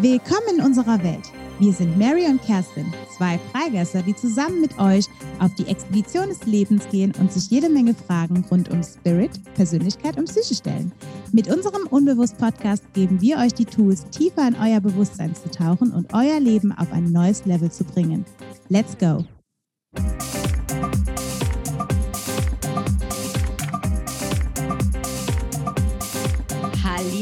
Willkommen 0.00 0.58
in 0.58 0.64
unserer 0.64 1.02
Welt. 1.02 1.32
Wir 1.58 1.72
sind 1.72 1.98
Mary 1.98 2.24
und 2.26 2.40
Kerstin, 2.42 2.86
zwei 3.16 3.36
Freigeister, 3.50 4.00
die 4.00 4.14
zusammen 4.14 4.60
mit 4.60 4.78
euch 4.78 5.06
auf 5.40 5.52
die 5.56 5.66
Expedition 5.66 6.28
des 6.28 6.46
Lebens 6.46 6.88
gehen 6.88 7.12
und 7.18 7.32
sich 7.32 7.50
jede 7.50 7.68
Menge 7.68 7.94
Fragen 7.94 8.44
rund 8.48 8.68
um 8.70 8.80
Spirit, 8.84 9.32
Persönlichkeit 9.54 10.16
und 10.16 10.26
Psyche 10.26 10.54
stellen. 10.54 10.92
Mit 11.32 11.52
unserem 11.52 11.88
Unbewusst-Podcast 11.88 12.84
geben 12.94 13.20
wir 13.20 13.38
euch 13.38 13.54
die 13.54 13.64
Tools, 13.64 14.08
tiefer 14.10 14.46
in 14.46 14.54
euer 14.54 14.80
Bewusstsein 14.80 15.34
zu 15.34 15.50
tauchen 15.50 15.90
und 15.90 16.14
euer 16.14 16.38
Leben 16.38 16.70
auf 16.70 16.92
ein 16.92 17.10
neues 17.10 17.44
Level 17.44 17.72
zu 17.72 17.82
bringen. 17.82 18.24
Let's 18.68 18.96
go! 18.96 19.24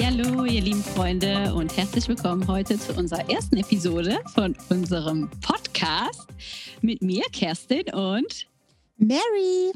Hallo, 0.03 0.45
ihr 0.45 0.61
lieben 0.61 0.83
Freunde 0.83 1.55
und 1.55 1.77
herzlich 1.77 2.07
willkommen 2.07 2.47
heute 2.49 2.79
zu 2.79 2.93
unserer 2.95 3.29
ersten 3.31 3.57
Episode 3.57 4.19
von 4.35 4.55
unserem 4.69 5.31
Podcast 5.41 6.27
mit 6.83 7.03
mir, 7.03 7.23
Kerstin 7.33 7.85
und 7.95 8.47
Mary. 8.99 9.73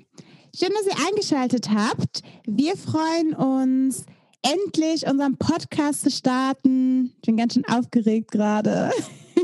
Schön, 0.55 0.71
dass 0.75 0.87
ihr 0.87 1.07
eingeschaltet 1.09 1.71
habt. 1.71 2.23
Wir 2.47 2.77
freuen 2.77 3.35
uns, 3.35 4.05
endlich 4.43 5.07
unseren 5.07 5.37
Podcast 5.39 6.03
zu 6.03 6.11
starten. 6.11 7.15
Ich 7.17 7.23
bin 7.27 7.37
ganz 7.37 7.55
schön 7.55 7.65
aufgeregt 7.67 8.31
gerade. 8.31 8.91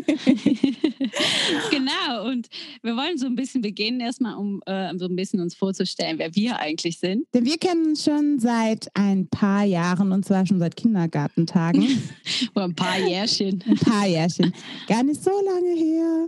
genau, 1.70 2.28
und 2.30 2.48
wir 2.83 2.96
wollen 2.96 3.19
so 3.19 3.27
ein 3.27 3.34
bisschen 3.34 3.62
beginnen, 3.62 4.01
erstmal, 4.01 4.37
um 4.37 4.62
äh, 4.66 4.96
so 4.96 5.06
ein 5.06 5.16
bisschen 5.16 5.41
uns 5.41 5.55
vorzustellen, 5.55 6.19
wer 6.19 6.34
wir 6.34 6.59
eigentlich 6.59 6.99
sind. 6.99 7.26
Denn 7.35 7.45
wir 7.45 7.59
kennen 7.59 7.87
uns 7.87 8.04
schon 8.04 8.38
seit 8.38 8.88
ein 8.95 9.29
paar 9.29 9.65
Jahren 9.65 10.12
und 10.12 10.24
zwar 10.24 10.46
schon 10.46 10.59
seit 10.59 10.77
Kindergartentagen. 10.77 11.87
Oder 12.54 12.65
ein 12.65 12.74
paar 12.74 12.99
Jährchen. 12.99 13.62
Ein 13.66 13.77
paar 13.77 14.07
Jährchen. 14.07 14.52
Gar 14.87 15.02
nicht 15.02 15.23
so 15.23 15.30
lange 15.30 15.74
her. 15.74 16.27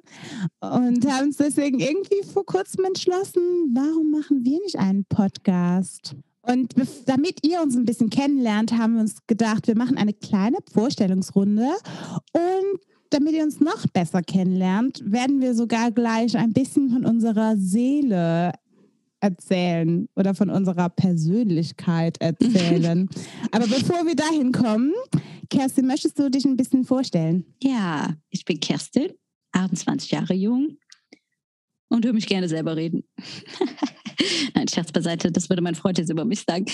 Und 0.60 1.06
haben 1.06 1.26
uns 1.26 1.36
deswegen 1.36 1.78
irgendwie 1.78 2.22
vor 2.32 2.44
kurzem 2.44 2.84
entschlossen, 2.84 3.42
warum 3.74 4.10
machen 4.10 4.44
wir 4.44 4.58
nicht 4.60 4.78
einen 4.78 5.04
Podcast? 5.04 6.16
Und 6.42 6.74
damit 7.06 7.46
ihr 7.46 7.60
uns 7.60 7.76
ein 7.76 7.84
bisschen 7.84 8.08
kennenlernt, 8.08 8.72
haben 8.72 8.94
wir 8.94 9.02
uns 9.02 9.26
gedacht, 9.26 9.66
wir 9.66 9.76
machen 9.76 9.98
eine 9.98 10.14
kleine 10.14 10.56
Vorstellungsrunde 10.72 11.68
und 12.32 12.80
damit 13.10 13.34
ihr 13.34 13.42
uns 13.42 13.60
noch 13.60 13.86
besser 13.88 14.22
kennenlernt, 14.22 15.02
werden 15.04 15.40
wir 15.40 15.54
sogar 15.54 15.90
gleich 15.90 16.36
ein 16.36 16.52
bisschen 16.52 16.90
von 16.90 17.04
unserer 17.04 17.56
Seele 17.56 18.52
erzählen 19.20 20.08
oder 20.14 20.34
von 20.34 20.50
unserer 20.50 20.88
Persönlichkeit 20.88 22.20
erzählen. 22.20 23.08
Aber 23.52 23.66
bevor 23.66 24.06
wir 24.06 24.14
dahin 24.14 24.52
kommen, 24.52 24.92
Kerstin, 25.50 25.86
möchtest 25.86 26.18
du 26.18 26.30
dich 26.30 26.44
ein 26.44 26.56
bisschen 26.56 26.84
vorstellen? 26.84 27.44
Ja, 27.62 28.14
ich 28.30 28.44
bin 28.44 28.60
Kerstin, 28.60 29.12
28 29.52 30.10
Jahre 30.10 30.34
jung 30.34 30.76
und 31.88 32.04
höre 32.04 32.12
mich 32.12 32.26
gerne 32.26 32.48
selber 32.48 32.76
reden. 32.76 33.04
Nein, 34.54 34.68
Scherz 34.68 34.92
beiseite, 34.92 35.30
das 35.30 35.48
würde 35.48 35.62
mein 35.62 35.74
Freund 35.74 35.98
jetzt 35.98 36.10
über 36.10 36.24
mich 36.24 36.44
sagen. 36.46 36.66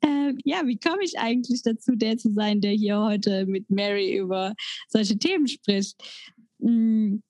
Äh, 0.00 0.34
ja, 0.44 0.66
wie 0.66 0.78
komme 0.78 1.02
ich 1.02 1.18
eigentlich 1.18 1.62
dazu, 1.62 1.92
der 1.94 2.18
zu 2.18 2.32
sein, 2.34 2.60
der 2.60 2.72
hier 2.72 3.00
heute 3.00 3.46
mit 3.46 3.70
Mary 3.70 4.16
über 4.16 4.54
solche 4.88 5.18
Themen 5.18 5.48
spricht? 5.48 5.96
Hm, 6.60 7.22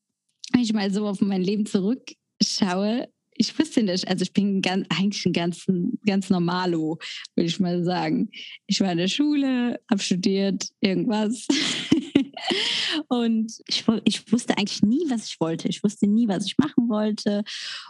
wenn 0.53 0.61
ich 0.61 0.73
mal 0.73 0.93
so 0.93 1.07
auf 1.07 1.21
mein 1.21 1.43
Leben 1.43 1.67
zurückschaue, 1.67 3.09
ich 3.37 3.59
wusste 3.59 3.83
nicht, 3.83 4.07
also 4.07 4.23
ich 4.23 4.33
bin 4.33 4.63
ganz, 4.63 4.87
eigentlich 4.91 5.27
ein 5.27 5.33
ganz, 5.33 5.67
ganz 6.07 6.31
normalo, 6.31 6.99
würde 7.35 7.49
ich 7.49 7.59
mal 7.59 7.85
sagen. 7.85 8.31
Ich 8.67 8.81
war 8.81 8.93
in 8.93 8.99
der 8.99 9.09
Schule, 9.09 9.81
habe 9.91 10.01
studiert, 10.01 10.69
irgendwas. 10.81 11.47
und 13.09 13.53
ich, 13.67 13.85
ich 14.05 14.33
wusste 14.33 14.57
eigentlich 14.57 14.83
nie, 14.83 15.05
was 15.09 15.27
ich 15.27 15.41
wollte. 15.41 15.69
Ich 15.69 15.83
wusste 15.83 16.07
nie, 16.07 16.29
was 16.29 16.47
ich 16.47 16.59
machen 16.59 16.89
wollte 16.89 17.45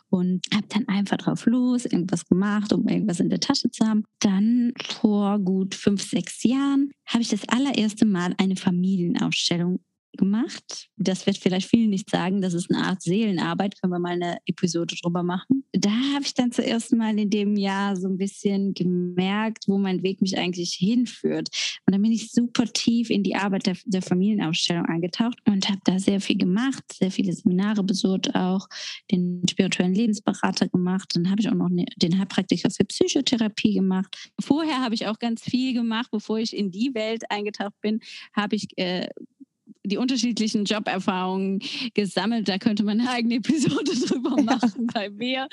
und 0.08 0.44
habe 0.52 0.66
dann 0.68 0.88
einfach 0.88 1.16
drauf 1.16 1.46
los, 1.46 1.84
irgendwas 1.84 2.26
gemacht, 2.26 2.72
um 2.72 2.86
irgendwas 2.88 3.20
in 3.20 3.30
der 3.30 3.40
Tasche 3.40 3.70
zu 3.70 3.86
haben. 3.86 4.04
Dann 4.20 4.72
vor 4.82 5.38
gut 5.38 5.74
fünf, 5.74 6.02
sechs 6.02 6.42
Jahren 6.42 6.90
habe 7.06 7.22
ich 7.22 7.28
das 7.28 7.48
allererste 7.48 8.06
Mal 8.06 8.34
eine 8.38 8.56
Familienausstellung 8.56 9.80
gemacht. 10.16 10.88
Das 10.96 11.26
wird 11.26 11.38
vielleicht 11.38 11.68
vielen 11.68 11.90
nicht 11.90 12.10
sagen. 12.10 12.40
Das 12.40 12.54
ist 12.54 12.70
eine 12.70 12.84
Art 12.84 13.02
Seelenarbeit. 13.02 13.80
Können 13.80 13.92
wir 13.92 13.98
mal 13.98 14.12
eine 14.12 14.38
Episode 14.46 14.94
drüber 15.00 15.22
machen. 15.22 15.64
Da 15.72 15.90
habe 16.14 16.24
ich 16.24 16.34
dann 16.34 16.52
zuerst 16.52 16.92
mal 16.92 17.18
in 17.18 17.30
dem 17.30 17.56
Jahr 17.56 17.96
so 17.96 18.08
ein 18.08 18.18
bisschen 18.18 18.74
gemerkt, 18.74 19.64
wo 19.66 19.78
mein 19.78 20.02
Weg 20.02 20.20
mich 20.20 20.38
eigentlich 20.38 20.74
hinführt. 20.74 21.48
Und 21.86 21.92
dann 21.92 22.02
bin 22.02 22.12
ich 22.12 22.30
super 22.30 22.64
tief 22.66 23.10
in 23.10 23.22
die 23.22 23.34
Arbeit 23.34 23.66
der, 23.66 23.76
der 23.84 24.02
Familienausstellung 24.02 24.86
eingetaucht 24.86 25.38
und 25.46 25.68
habe 25.68 25.80
da 25.84 25.98
sehr 25.98 26.20
viel 26.20 26.38
gemacht, 26.38 26.84
sehr 26.92 27.10
viele 27.10 27.32
Seminare 27.32 27.82
besucht, 27.82 28.34
auch 28.34 28.68
den 29.10 29.42
spirituellen 29.48 29.94
Lebensberater 29.94 30.68
gemacht. 30.68 31.12
Dann 31.14 31.30
habe 31.30 31.40
ich 31.40 31.48
auch 31.48 31.54
noch 31.54 31.70
den 31.70 32.18
Heilpraktiker 32.18 32.70
für 32.70 32.84
Psychotherapie 32.84 33.74
gemacht. 33.74 34.32
Vorher 34.40 34.80
habe 34.80 34.94
ich 34.94 35.06
auch 35.06 35.18
ganz 35.18 35.42
viel 35.42 35.74
gemacht, 35.74 36.10
bevor 36.10 36.38
ich 36.38 36.56
in 36.56 36.70
die 36.70 36.94
Welt 36.94 37.22
eingetaucht 37.30 37.80
bin, 37.80 38.00
habe 38.34 38.56
ich 38.56 38.68
äh, 38.76 39.08
die 39.84 39.96
unterschiedlichen 39.96 40.64
Joberfahrungen 40.64 41.60
gesammelt. 41.94 42.48
Da 42.48 42.58
könnte 42.58 42.84
man 42.84 43.00
eine 43.00 43.10
eigene 43.10 43.36
Episode 43.36 43.92
drüber 44.06 44.42
machen 44.42 44.86
bei 44.92 45.10
mir. 45.10 45.48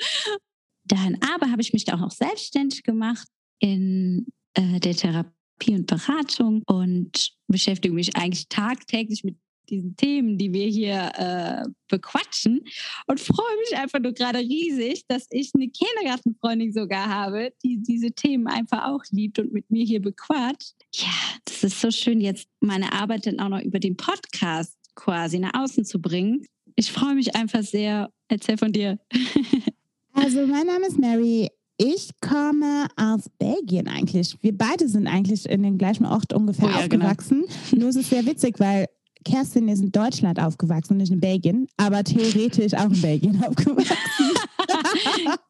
Dann 0.84 1.18
aber 1.34 1.50
habe 1.50 1.62
ich 1.62 1.72
mich 1.72 1.84
da 1.84 1.94
auch 1.94 2.00
noch 2.00 2.10
selbstständig 2.10 2.82
gemacht 2.82 3.28
in 3.60 4.26
äh, 4.54 4.80
der 4.80 4.96
Therapie 4.96 5.74
und 5.74 5.86
Beratung 5.86 6.62
und 6.66 7.32
beschäftige 7.46 7.94
mich 7.94 8.16
eigentlich 8.16 8.48
tagtäglich 8.48 9.22
mit 9.22 9.36
diesen 9.72 9.96
Themen, 9.96 10.38
die 10.38 10.52
wir 10.52 10.66
hier 10.66 11.10
äh, 11.16 11.68
bequatschen 11.88 12.60
und 13.06 13.18
freue 13.18 13.56
mich 13.64 13.78
einfach 13.78 13.98
nur 13.98 14.12
gerade 14.12 14.38
riesig, 14.38 15.04
dass 15.08 15.26
ich 15.30 15.50
eine 15.54 15.68
Kindergartenfreundin 15.68 16.72
sogar 16.72 17.08
habe, 17.08 17.52
die 17.64 17.82
diese 17.82 18.12
Themen 18.12 18.46
einfach 18.46 18.84
auch 18.84 19.02
liebt 19.10 19.38
und 19.38 19.52
mit 19.52 19.70
mir 19.70 19.84
hier 19.84 20.00
bequatscht. 20.00 20.74
Ja, 20.94 21.10
das 21.44 21.64
ist 21.64 21.80
so 21.80 21.90
schön, 21.90 22.20
jetzt 22.20 22.46
meine 22.60 22.92
Arbeit 22.92 23.26
dann 23.26 23.40
auch 23.40 23.48
noch 23.48 23.62
über 23.62 23.80
den 23.80 23.96
Podcast 23.96 24.76
quasi 24.94 25.38
nach 25.38 25.54
außen 25.54 25.84
zu 25.84 26.00
bringen. 26.00 26.44
Ich 26.76 26.92
freue 26.92 27.14
mich 27.14 27.34
einfach 27.34 27.62
sehr. 27.62 28.10
Erzähl 28.28 28.56
von 28.56 28.72
dir. 28.72 28.98
also, 30.12 30.46
mein 30.46 30.66
Name 30.66 30.86
ist 30.86 30.98
Mary. 30.98 31.48
Ich 31.76 32.10
komme 32.20 32.86
aus 32.96 33.28
Belgien 33.38 33.88
eigentlich. 33.88 34.36
Wir 34.40 34.56
beide 34.56 34.88
sind 34.88 35.06
eigentlich 35.06 35.46
in 35.48 35.62
dem 35.62 35.78
gleichen 35.78 36.06
Ort 36.06 36.32
ungefähr 36.32 36.68
oh 36.68 36.70
ja, 36.70 36.86
genau. 36.86 37.06
aufgewachsen. 37.06 37.44
Genau. 37.70 37.80
Nur 37.80 37.88
ist 37.90 37.96
es 37.96 38.10
sehr 38.10 38.24
witzig, 38.24 38.60
weil 38.60 38.86
Kerstin 39.22 39.68
ist 39.68 39.82
in 39.82 39.92
Deutschland 39.92 40.40
aufgewachsen, 40.40 40.96
nicht 40.96 41.12
in 41.12 41.20
Belgien, 41.20 41.66
aber 41.76 42.04
theoretisch 42.04 42.74
auch 42.74 42.90
in 42.90 43.00
Belgien 43.00 43.44
aufgewachsen. 43.44 43.96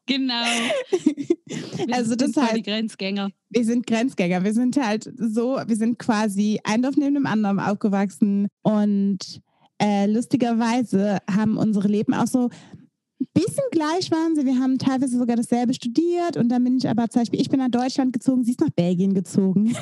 genau. 0.06 0.44
Wir 1.86 1.94
also 1.94 2.14
das 2.14 2.32
sind 2.32 2.46
halt 2.46 2.56
die 2.56 2.62
Grenzgänger. 2.62 3.30
Wir 3.50 3.64
sind 3.64 3.86
Grenzgänger. 3.86 4.42
Wir 4.42 4.54
sind 4.54 4.76
halt 4.76 5.12
so, 5.18 5.58
wir 5.66 5.76
sind 5.76 5.98
quasi 5.98 6.60
ein 6.64 6.82
Dorf 6.82 6.96
neben 6.96 7.14
dem 7.14 7.26
anderen 7.26 7.60
aufgewachsen 7.60 8.48
und 8.62 9.18
äh, 9.78 10.06
lustigerweise 10.06 11.18
haben 11.30 11.56
unsere 11.56 11.88
Leben 11.88 12.14
auch 12.14 12.26
so 12.26 12.50
bisschen 13.34 13.64
gleich 13.70 14.10
waren 14.10 14.34
sie. 14.34 14.44
Wir 14.44 14.58
haben 14.58 14.78
teilweise 14.78 15.18
sogar 15.18 15.36
dasselbe 15.36 15.74
studiert 15.74 16.36
und 16.36 16.48
dann 16.48 16.64
bin 16.64 16.76
ich 16.76 16.88
aber 16.88 17.08
zum 17.08 17.22
Beispiel, 17.22 17.40
ich 17.40 17.48
bin 17.48 17.60
nach 17.60 17.70
Deutschland 17.70 18.12
gezogen, 18.12 18.44
sie 18.44 18.52
ist 18.52 18.60
nach 18.60 18.70
Belgien 18.70 19.14
gezogen. 19.14 19.74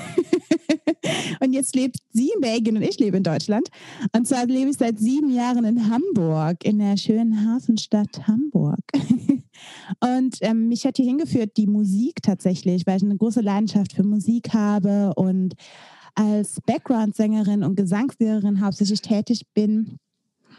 und 1.40 1.52
jetzt 1.52 1.74
lebt 1.74 1.96
sie 2.12 2.30
in 2.34 2.40
Belgien 2.40 2.76
und 2.76 2.82
ich 2.82 2.98
lebe 2.98 3.16
in 3.16 3.22
Deutschland. 3.22 3.68
Und 4.16 4.26
zwar 4.26 4.46
lebe 4.46 4.70
ich 4.70 4.76
seit 4.76 4.98
sieben 4.98 5.30
Jahren 5.30 5.64
in 5.64 5.90
Hamburg, 5.90 6.64
in 6.64 6.78
der 6.78 6.96
schönen 6.96 7.46
Hafenstadt 7.46 8.26
Hamburg. 8.26 8.80
und 10.00 10.38
ähm, 10.40 10.68
mich 10.68 10.84
hat 10.86 10.96
hier 10.96 11.06
hingeführt 11.06 11.56
die 11.56 11.66
Musik 11.66 12.22
tatsächlich, 12.22 12.86
weil 12.86 12.98
ich 12.98 13.02
eine 13.02 13.16
große 13.16 13.40
Leidenschaft 13.40 13.92
für 13.92 14.04
Musik 14.04 14.52
habe 14.52 15.12
und 15.16 15.54
als 16.14 16.60
Background-Sängerin 16.66 17.62
und 17.62 17.76
Gesangslehrerin 17.76 18.60
hauptsächlich 18.60 19.00
tätig 19.00 19.46
bin 19.54 19.98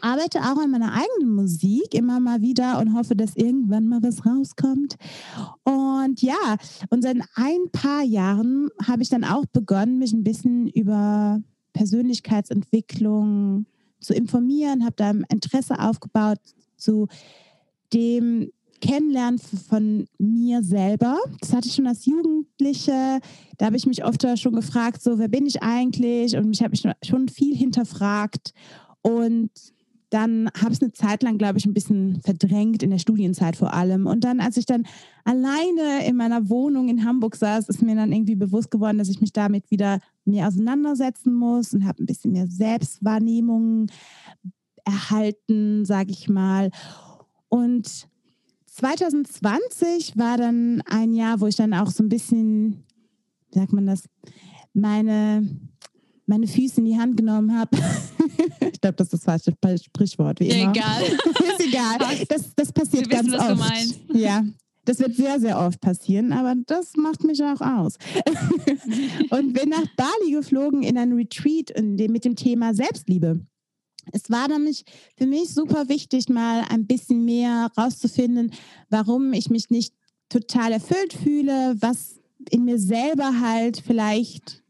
arbeite 0.02 0.40
auch 0.40 0.58
an 0.58 0.70
meiner 0.70 0.92
eigenen 0.92 1.34
Musik 1.34 1.94
immer 1.94 2.20
mal 2.20 2.42
wieder 2.42 2.78
und 2.80 2.94
hoffe, 2.94 3.16
dass 3.16 3.36
irgendwann 3.36 3.86
mal 3.86 4.02
was 4.02 4.26
rauskommt. 4.26 4.96
Und 5.64 6.20
ja, 6.20 6.56
und 6.90 7.02
seit 7.02 7.16
ein 7.34 7.70
paar 7.72 8.02
Jahren 8.02 8.68
habe 8.86 9.02
ich 9.02 9.08
dann 9.08 9.24
auch 9.24 9.46
begonnen, 9.46 9.98
mich 9.98 10.12
ein 10.12 10.24
bisschen 10.24 10.68
über 10.68 11.40
Persönlichkeitsentwicklung 11.72 13.66
zu 14.00 14.14
informieren, 14.14 14.84
habe 14.84 14.96
da 14.96 15.10
Interesse 15.30 15.78
aufgebaut 15.78 16.40
zu 16.76 17.06
dem 17.92 18.50
Kennenlernen 18.80 19.38
von 19.38 20.06
mir 20.18 20.64
selber. 20.64 21.18
Das 21.40 21.52
hatte 21.52 21.68
ich 21.68 21.74
schon 21.74 21.86
als 21.86 22.04
Jugendliche. 22.04 23.20
Da 23.56 23.66
habe 23.66 23.76
ich 23.76 23.86
mich 23.86 24.04
oft 24.04 24.26
schon 24.36 24.54
gefragt, 24.54 25.00
so, 25.00 25.18
wer 25.18 25.28
bin 25.28 25.46
ich 25.46 25.62
eigentlich? 25.62 26.36
Und 26.36 26.48
mich 26.48 26.62
habe 26.62 26.74
ich 26.74 26.82
schon 27.04 27.28
viel 27.28 27.56
hinterfragt. 27.56 28.52
Und 29.02 29.50
dann 30.12 30.50
habe 30.60 30.72
ich 30.72 30.78
es 30.78 30.82
eine 30.82 30.92
Zeit 30.92 31.22
lang, 31.22 31.38
glaube 31.38 31.58
ich, 31.58 31.64
ein 31.64 31.72
bisschen 31.72 32.20
verdrängt, 32.20 32.82
in 32.82 32.90
der 32.90 32.98
Studienzeit 32.98 33.56
vor 33.56 33.72
allem. 33.72 34.06
Und 34.06 34.24
dann, 34.24 34.40
als 34.40 34.58
ich 34.58 34.66
dann 34.66 34.84
alleine 35.24 36.06
in 36.06 36.16
meiner 36.16 36.50
Wohnung 36.50 36.90
in 36.90 37.06
Hamburg 37.06 37.34
saß, 37.34 37.70
ist 37.70 37.80
mir 37.80 37.94
dann 37.94 38.12
irgendwie 38.12 38.34
bewusst 38.34 38.70
geworden, 38.70 38.98
dass 38.98 39.08
ich 39.08 39.22
mich 39.22 39.32
damit 39.32 39.70
wieder 39.70 40.00
mir 40.26 40.46
auseinandersetzen 40.46 41.32
muss 41.32 41.72
und 41.72 41.86
habe 41.86 42.02
ein 42.02 42.06
bisschen 42.06 42.32
mehr 42.32 42.46
Selbstwahrnehmung 42.46 43.86
erhalten, 44.84 45.86
sage 45.86 46.10
ich 46.10 46.28
mal. 46.28 46.70
Und 47.48 48.06
2020 48.66 50.18
war 50.18 50.36
dann 50.36 50.82
ein 50.90 51.14
Jahr, 51.14 51.40
wo 51.40 51.46
ich 51.46 51.56
dann 51.56 51.72
auch 51.72 51.90
so 51.90 52.02
ein 52.02 52.10
bisschen, 52.10 52.84
wie 53.50 53.60
sagt 53.60 53.72
man 53.72 53.86
das, 53.86 54.04
meine, 54.74 55.48
meine 56.26 56.46
Füße 56.46 56.80
in 56.80 56.84
die 56.84 56.98
Hand 56.98 57.16
genommen 57.16 57.56
habe. 57.56 57.76
ich 58.72 58.80
glaube, 58.80 58.96
das 58.96 59.12
ist 59.12 59.14
das 59.14 59.24
falsche 59.24 59.52
Sprichwort, 59.84 60.40
wie 60.40 60.48
immer. 60.48 60.70
Egal. 60.70 61.02
ist 61.58 61.66
egal. 61.66 61.98
Das, 62.28 62.54
das 62.54 62.72
passiert 62.72 63.10
wissen, 63.10 63.32
ganz 63.32 63.60
oft. 63.60 64.00
Ja, 64.14 64.44
das 64.84 64.98
wird 64.98 65.14
sehr, 65.14 65.38
sehr 65.38 65.58
oft 65.58 65.80
passieren, 65.80 66.32
aber 66.32 66.54
das 66.66 66.96
macht 66.96 67.22
mich 67.24 67.42
auch 67.42 67.60
aus. 67.60 67.98
und 69.30 69.52
bin 69.52 69.68
nach 69.68 69.86
Bali 69.96 70.32
geflogen 70.32 70.82
in 70.82 70.98
ein 70.98 71.12
Retreat 71.12 71.70
in 71.70 71.96
dem, 71.96 72.12
mit 72.12 72.24
dem 72.24 72.36
Thema 72.36 72.74
Selbstliebe. 72.74 73.40
Es 74.10 74.30
war 74.30 74.48
nämlich 74.48 74.84
für 75.16 75.26
mich 75.26 75.54
super 75.54 75.88
wichtig, 75.88 76.28
mal 76.28 76.64
ein 76.68 76.86
bisschen 76.86 77.24
mehr 77.24 77.70
rauszufinden, 77.78 78.52
warum 78.90 79.32
ich 79.32 79.48
mich 79.48 79.70
nicht 79.70 79.94
total 80.28 80.72
erfüllt 80.72 81.12
fühle, 81.12 81.76
was 81.78 82.18
in 82.50 82.64
mir 82.64 82.78
selber 82.78 83.40
halt 83.40 83.80
vielleicht 83.86 84.61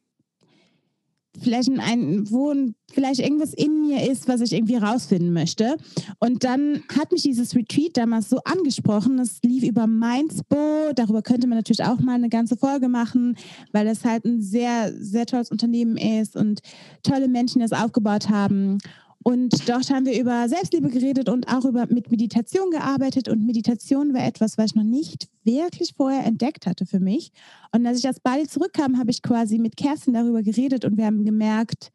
vielleicht 1.42 1.70
ein, 1.78 2.30
wo 2.30 2.54
vielleicht 2.92 3.20
irgendwas 3.20 3.52
in 3.54 3.82
mir 3.82 4.10
ist, 4.10 4.28
was 4.28 4.40
ich 4.40 4.52
irgendwie 4.52 4.76
rausfinden 4.76 5.32
möchte. 5.32 5.76
Und 6.18 6.44
dann 6.44 6.82
hat 6.96 7.12
mich 7.12 7.22
dieses 7.22 7.54
Retreat 7.54 7.96
damals 7.96 8.28
so 8.28 8.38
angesprochen. 8.44 9.18
Es 9.18 9.40
lief 9.42 9.62
über 9.64 9.86
Mindspo. 9.86 10.92
Darüber 10.94 11.22
könnte 11.22 11.46
man 11.46 11.58
natürlich 11.58 11.84
auch 11.84 12.00
mal 12.00 12.14
eine 12.14 12.28
ganze 12.28 12.56
Folge 12.56 12.88
machen, 12.88 13.36
weil 13.72 13.84
das 13.84 14.04
halt 14.04 14.24
ein 14.24 14.40
sehr, 14.40 14.92
sehr 14.98 15.26
tolles 15.26 15.50
Unternehmen 15.50 15.96
ist 15.96 16.36
und 16.36 16.60
tolle 17.02 17.28
Menschen 17.28 17.60
das 17.60 17.72
aufgebaut 17.72 18.28
haben. 18.28 18.78
Und 19.24 19.69
dort 19.69 19.90
haben 19.90 20.06
wir 20.06 20.19
über 20.20 20.48
Selbstliebe 20.48 20.88
geredet 20.88 21.28
und 21.28 21.48
auch 21.48 21.64
über 21.64 21.86
mit 21.86 22.10
Meditation 22.10 22.70
gearbeitet. 22.70 23.28
Und 23.28 23.44
Meditation 23.46 24.14
war 24.14 24.26
etwas, 24.26 24.58
was 24.58 24.70
ich 24.70 24.74
noch 24.74 24.82
nicht 24.84 25.28
wirklich 25.44 25.94
vorher 25.96 26.24
entdeckt 26.24 26.66
hatte 26.66 26.86
für 26.86 27.00
mich. 27.00 27.30
Und 27.72 27.86
als 27.86 27.98
ich 27.98 28.08
aus 28.08 28.20
Bali 28.20 28.46
zurückkam, 28.46 28.98
habe 28.98 29.10
ich 29.10 29.22
quasi 29.22 29.58
mit 29.58 29.76
Kerstin 29.76 30.14
darüber 30.14 30.42
geredet 30.42 30.84
und 30.84 30.96
wir 30.96 31.06
haben 31.06 31.24
gemerkt, 31.24 31.90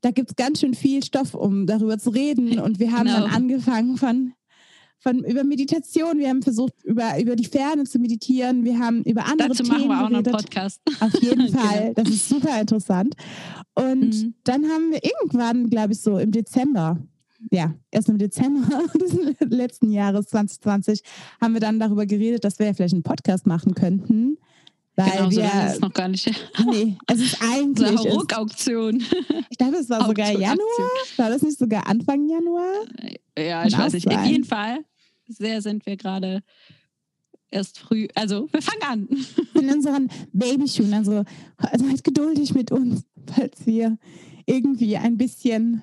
da 0.00 0.10
gibt 0.10 0.30
es 0.30 0.36
ganz 0.36 0.60
schön 0.60 0.74
viel 0.74 1.02
Stoff, 1.04 1.34
um 1.34 1.66
darüber 1.66 1.98
zu 1.98 2.10
reden. 2.10 2.58
Und 2.58 2.78
wir 2.80 2.92
haben 2.92 3.06
Genau. 3.06 3.20
dann 3.20 3.30
angefangen 3.30 3.96
von, 3.96 4.32
von 5.02 5.24
über 5.24 5.42
Meditation, 5.42 6.18
wir 6.18 6.28
haben 6.28 6.42
versucht, 6.42 6.74
über, 6.84 7.18
über 7.20 7.34
die 7.34 7.44
Ferne 7.44 7.84
zu 7.84 7.98
meditieren, 7.98 8.64
wir 8.64 8.78
haben 8.78 9.02
über 9.02 9.26
andere 9.26 9.48
Dazu 9.48 9.64
Themen 9.64 9.88
machen 9.88 9.88
wir 9.88 9.96
auch 9.96 10.10
noch 10.10 10.16
einen 10.18 10.24
geredet. 10.24 10.44
Podcast. 10.44 10.80
Auf 11.00 11.20
jeden 11.20 11.46
Genau. 11.46 11.58
Fall. 11.60 11.92
Das 11.94 12.08
ist 12.08 12.28
super 12.28 12.60
interessant. 12.60 13.14
Und 13.74 14.00
Mhm. 14.14 14.34
dann 14.44 14.64
haben 14.66 14.90
wir 14.92 15.00
irgendwann, 15.02 15.68
glaube 15.70 15.92
ich, 15.94 16.00
so 16.00 16.18
im 16.18 16.30
Dezember, 16.30 16.98
ja, 17.50 17.74
erst 17.90 18.08
im 18.10 18.18
Dezember 18.18 18.82
des 18.94 19.16
letzten 19.50 19.90
Jahres 19.90 20.26
2020, 20.26 21.02
haben 21.40 21.54
wir 21.54 21.60
dann 21.60 21.80
darüber 21.80 22.06
geredet, 22.06 22.44
dass 22.44 22.58
wir 22.60 22.66
ja 22.66 22.74
vielleicht 22.74 22.94
einen 22.94 23.02
Podcast 23.02 23.46
machen 23.46 23.74
könnten. 23.74 24.38
Weil 24.94 25.10
Genau, 25.10 25.30
so 25.30 25.36
wir, 25.40 25.44
ist 25.46 25.74
es 25.76 25.80
noch 25.80 25.92
gar 25.94 26.06
nicht. 26.08 26.30
nee, 26.70 26.98
es 27.06 27.18
ist 27.20 27.38
eigentlich, 27.42 27.88
Unsere 27.90 28.08
es, 28.08 28.14
Ruck-Auktion. 28.14 29.02
ich 29.48 29.56
glaube, 29.58 29.76
es 29.78 29.88
war 29.88 30.06
sogar 30.06 30.30
Januar, 30.30 30.90
war 31.16 31.30
das 31.30 31.40
nicht 31.42 31.58
sogar 31.58 31.88
Anfang 31.88 32.28
Januar? 32.28 32.70
Ja, 33.38 33.64
ich 33.64 33.72
Kann 33.72 33.84
weiß 33.86 33.92
auch 33.92 33.94
nicht. 33.94 34.08
Auf 34.08 34.26
jeden 34.26 34.44
Fall 34.44 34.80
sehr 35.26 35.62
sind 35.62 35.86
wir 35.86 35.96
gerade 35.96 36.42
erst 37.50 37.78
früh. 37.78 38.08
Also, 38.14 38.48
wir 38.52 38.62
fangen 38.62 38.82
an. 38.82 39.08
in 39.54 39.70
unseren 39.70 40.08
Babyschuhen. 40.32 40.92
Also 40.94 41.24
seid 41.56 42.04
geduldig 42.04 42.54
mit 42.54 42.72
uns, 42.72 43.04
falls 43.34 43.66
wir 43.66 43.98
irgendwie 44.46 44.96
ein 44.96 45.16
bisschen 45.16 45.82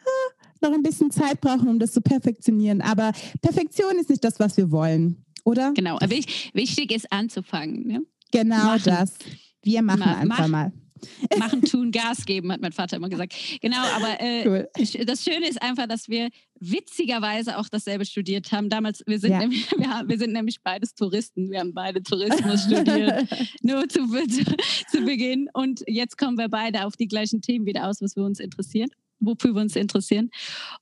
ah, 0.00 0.66
noch 0.66 0.72
ein 0.72 0.82
bisschen 0.82 1.10
Zeit 1.10 1.40
brauchen, 1.40 1.68
um 1.68 1.78
das 1.78 1.92
zu 1.92 2.00
perfektionieren. 2.00 2.80
Aber 2.80 3.12
Perfektion 3.40 3.98
ist 3.98 4.10
nicht 4.10 4.24
das, 4.24 4.38
was 4.38 4.56
wir 4.56 4.70
wollen, 4.70 5.24
oder? 5.44 5.72
Genau. 5.74 5.98
Wichtig 6.00 6.92
ist 6.92 7.10
anzufangen. 7.10 7.86
Ne? 7.86 8.02
Genau 8.30 8.56
Machen. 8.56 8.82
das. 8.84 9.14
Wir 9.62 9.82
machen 9.82 10.00
Ma- 10.00 10.16
einfach 10.18 10.38
mach. 10.38 10.48
mal. 10.48 10.72
Machen, 11.38 11.62
tun, 11.62 11.90
Gas 11.90 12.24
geben, 12.24 12.52
hat 12.52 12.60
mein 12.60 12.72
Vater 12.72 12.96
immer 12.96 13.08
gesagt. 13.08 13.34
Genau, 13.60 13.78
aber 13.78 14.20
äh, 14.20 14.42
Cool. 14.46 14.68
Das 15.06 15.22
Schöne 15.24 15.48
ist 15.48 15.60
einfach, 15.62 15.86
dass 15.86 16.08
wir 16.08 16.28
witzigerweise 16.60 17.58
auch 17.58 17.68
dasselbe 17.68 18.04
studiert 18.04 18.52
haben. 18.52 18.68
Damals, 18.68 19.02
wir 19.06 19.18
sind, 19.18 19.32
Ja. 19.32 19.38
nämlich, 19.40 19.70
wir, 19.76 19.88
haben, 19.90 20.08
wir 20.08 20.18
sind 20.18 20.32
nämlich 20.32 20.62
beides 20.62 20.94
Touristen. 20.94 21.50
Wir 21.50 21.60
haben 21.60 21.74
beide 21.74 22.02
Tourismus 22.02 22.64
studiert, 22.64 23.28
nur 23.62 23.88
zu, 23.88 24.06
zu, 24.06 24.44
zu 24.90 25.00
Beginn. 25.04 25.48
Und 25.52 25.82
jetzt 25.86 26.16
kommen 26.18 26.38
wir 26.38 26.48
beide 26.48 26.86
auf 26.86 26.96
die 26.96 27.08
gleichen 27.08 27.40
Themen 27.42 27.66
wieder 27.66 27.88
aus, 27.88 28.00
was 28.00 28.16
wir 28.16 28.24
uns 28.24 28.38
interessieren, 28.40 28.90
wofür 29.20 29.54
wir 29.54 29.60
uns 29.62 29.76
interessieren. 29.76 30.30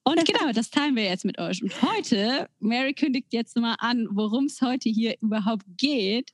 Und 0.04 0.24
genau, 0.26 0.52
das 0.52 0.70
teilen 0.70 0.96
wir 0.96 1.04
jetzt 1.04 1.24
mit 1.24 1.38
euch. 1.38 1.62
Und 1.62 1.72
heute, 1.82 2.48
Mary 2.58 2.92
kündigt 2.94 3.32
jetzt 3.32 3.56
mal 3.56 3.76
an, 3.78 4.06
worum 4.10 4.46
es 4.46 4.60
heute 4.60 4.88
hier 4.88 5.16
überhaupt 5.20 5.64
geht 5.76 6.30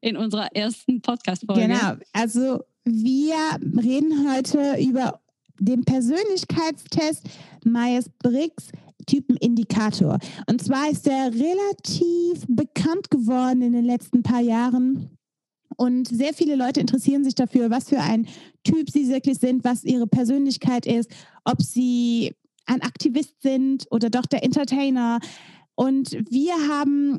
in 0.00 0.16
unserer 0.16 0.54
ersten 0.54 1.00
Podcast-Folge. 1.00 1.68
Genau. 1.68 1.94
Also 2.12 2.60
wir 2.84 3.36
reden 3.82 4.30
heute 4.30 4.80
über 4.80 5.20
den 5.58 5.84
Persönlichkeitstest 5.84 7.22
Myers-Briggs 7.64 8.70
Typenindikator. 9.06 10.18
Und 10.46 10.62
zwar 10.62 10.90
ist 10.90 11.06
der 11.06 11.32
relativ 11.32 12.44
bekannt 12.48 13.10
geworden 13.10 13.62
in 13.62 13.72
den 13.72 13.84
letzten 13.84 14.22
paar 14.22 14.40
Jahren. 14.40 15.10
Und 15.76 16.08
sehr 16.08 16.34
viele 16.34 16.56
Leute 16.56 16.80
interessieren 16.80 17.24
sich 17.24 17.34
dafür, 17.34 17.70
was 17.70 17.88
für 17.88 18.00
ein 18.00 18.26
Typ 18.62 18.90
sie 18.90 19.08
wirklich 19.08 19.38
sind, 19.38 19.64
was 19.64 19.84
ihre 19.84 20.06
Persönlichkeit 20.06 20.86
ist, 20.86 21.10
ob 21.44 21.62
sie 21.62 22.34
ein 22.66 22.82
Aktivist 22.82 23.42
sind 23.42 23.86
oder 23.90 24.10
doch 24.10 24.26
der 24.26 24.44
Entertainer. 24.44 25.18
Und 25.74 26.12
wir 26.30 26.54
haben 26.68 27.18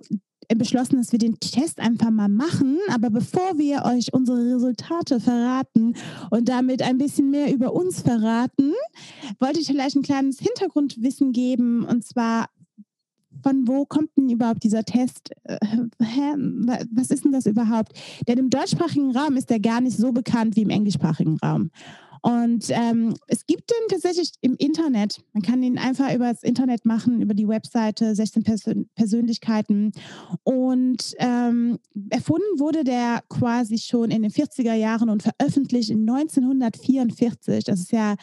beschlossen, 0.56 0.98
dass 0.98 1.12
wir 1.12 1.20
den 1.20 1.40
Test 1.40 1.80
einfach 1.80 2.12
mal 2.12 2.30
machen. 2.30 2.78
Aber 2.94 3.10
bevor 3.10 3.58
wir 3.58 3.84
euch 3.86 4.14
unsere 4.14 4.56
Resultate 4.56 5.20
verraten 5.20 5.96
und 6.30 6.50
damit 6.50 6.82
ein 6.82 6.98
bisschen 6.98 7.30
mehr 7.32 7.54
über 7.54 7.74
uns 7.74 8.02
verraten, 8.02 8.74
wollte 9.40 9.60
ich 9.60 9.68
vielleicht 9.68 9.96
ein 9.96 10.02
kleines 10.04 10.40
Hintergrundwissen 10.40 11.32
geben. 11.32 11.84
Und 11.86 12.04
zwar, 12.06 12.50
von 13.42 13.68
wo 13.68 13.86
kommt 13.86 14.10
denn 14.18 14.30
überhaupt 14.30 14.64
dieser 14.64 14.84
Test? 14.84 15.32
Äh, 15.44 15.58
hä? 16.02 16.34
Wa- 16.38 16.80
Was 16.92 17.10
ist 17.10 17.26
denn 17.26 17.32
das 17.32 17.46
überhaupt? 17.46 17.94
Denn 18.28 18.38
im 18.38 18.50
deutschsprachigen 18.50 19.16
Raum 19.16 19.36
ist 19.36 19.50
der 19.50 19.60
gar 19.60 19.82
nicht 19.82 19.98
so 19.98 20.12
bekannt 20.12 20.56
wie 20.56 20.62
im 20.62 20.70
englischsprachigen 20.70 21.38
Raum. 21.38 21.72
Und 22.24 22.70
ähm, 22.70 23.16
es 23.28 23.46
gibt 23.46 23.70
den 23.70 23.90
tatsächlich 23.90 24.32
im 24.40 24.56
Internet. 24.56 25.22
Man 25.34 25.44
kann 25.44 25.62
ihn 25.62 25.78
einfach 25.78 26.14
über 26.14 26.32
das 26.32 26.42
Internet 26.42 26.86
machen, 26.86 27.22
über 27.22 27.34
die 27.34 27.50
Webseite 27.50 28.16
16 28.16 28.44
Persön 28.44 28.90
Persönlichkeiten. 28.96 29.92
Und 30.44 31.16
ähm, 31.20 31.80
erfunden 32.10 32.60
wurde 32.60 32.86
der 32.86 33.24
quasi 33.28 33.78
schon 33.78 34.10
in 34.10 34.22
den 34.22 34.32
40er 34.32 34.74
Jahren 34.74 35.10
und 35.10 35.22
veröffentlicht 35.22 35.90
in 35.90 36.10
1944. 36.10 37.66
Das 37.66 37.82
ist 37.82 37.92
ja 37.92 38.16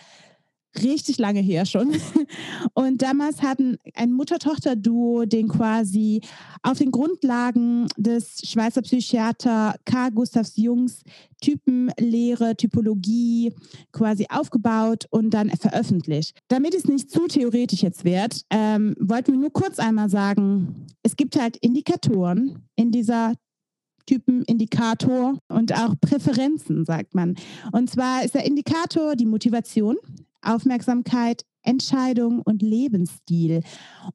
richtig 0.83 1.19
lange 1.19 1.41
her 1.41 1.67
schon. 1.67 1.93
Und 2.75 3.03
damals 3.03 3.43
hatten 3.43 3.77
ein 3.95 4.13
Mutter-Tochter-Duo 4.13 5.25
den 5.25 5.49
quasi 5.49 6.21
auf 6.63 6.79
den 6.79 6.91
Grundlagen 6.91 7.87
des 7.97 8.43
Schweizer 8.45 8.83
Psychiater 8.83 9.75
Karl 9.85 10.13
Gustavs 10.13 10.57
Jungs 10.57 11.03
Typenlehre, 11.41 12.57
Typologie 12.57 13.55
quasi 13.93 14.27
aufgebaut 14.31 15.07
und 15.11 15.31
dann 15.31 15.51
veröffentlicht. 15.51 16.39
Damit 16.49 16.75
es 16.75 16.85
nicht 16.85 17.11
zu 17.11 17.27
theoretisch 17.27 17.83
jetzt 17.83 18.05
wird, 18.05 18.43
ähm, 18.51 18.95
wollten 19.01 19.33
wir 19.33 19.39
nur 19.39 19.53
kurz 19.53 19.79
einmal 19.79 20.11
sagen, 20.11 20.87
es 21.03 21.17
gibt 21.17 21.41
halt 21.41 21.57
Indikatoren 21.57 22.69
in 22.77 22.91
dieser 22.93 23.35
Typenindikator 24.07 25.39
und 25.49 25.73
auch 25.73 25.95
Präferenzen, 26.01 26.85
sagt 26.85 27.15
man. 27.15 27.37
Und 27.73 27.91
zwar 27.91 28.25
ist 28.25 28.35
der 28.35 28.45
Indikator 28.45 29.15
die 29.15 29.27
Motivation, 29.27 29.97
Aufmerksamkeit, 30.43 31.45
Entscheidung 31.63 32.41
und 32.43 32.63
Lebensstil. 32.63 33.63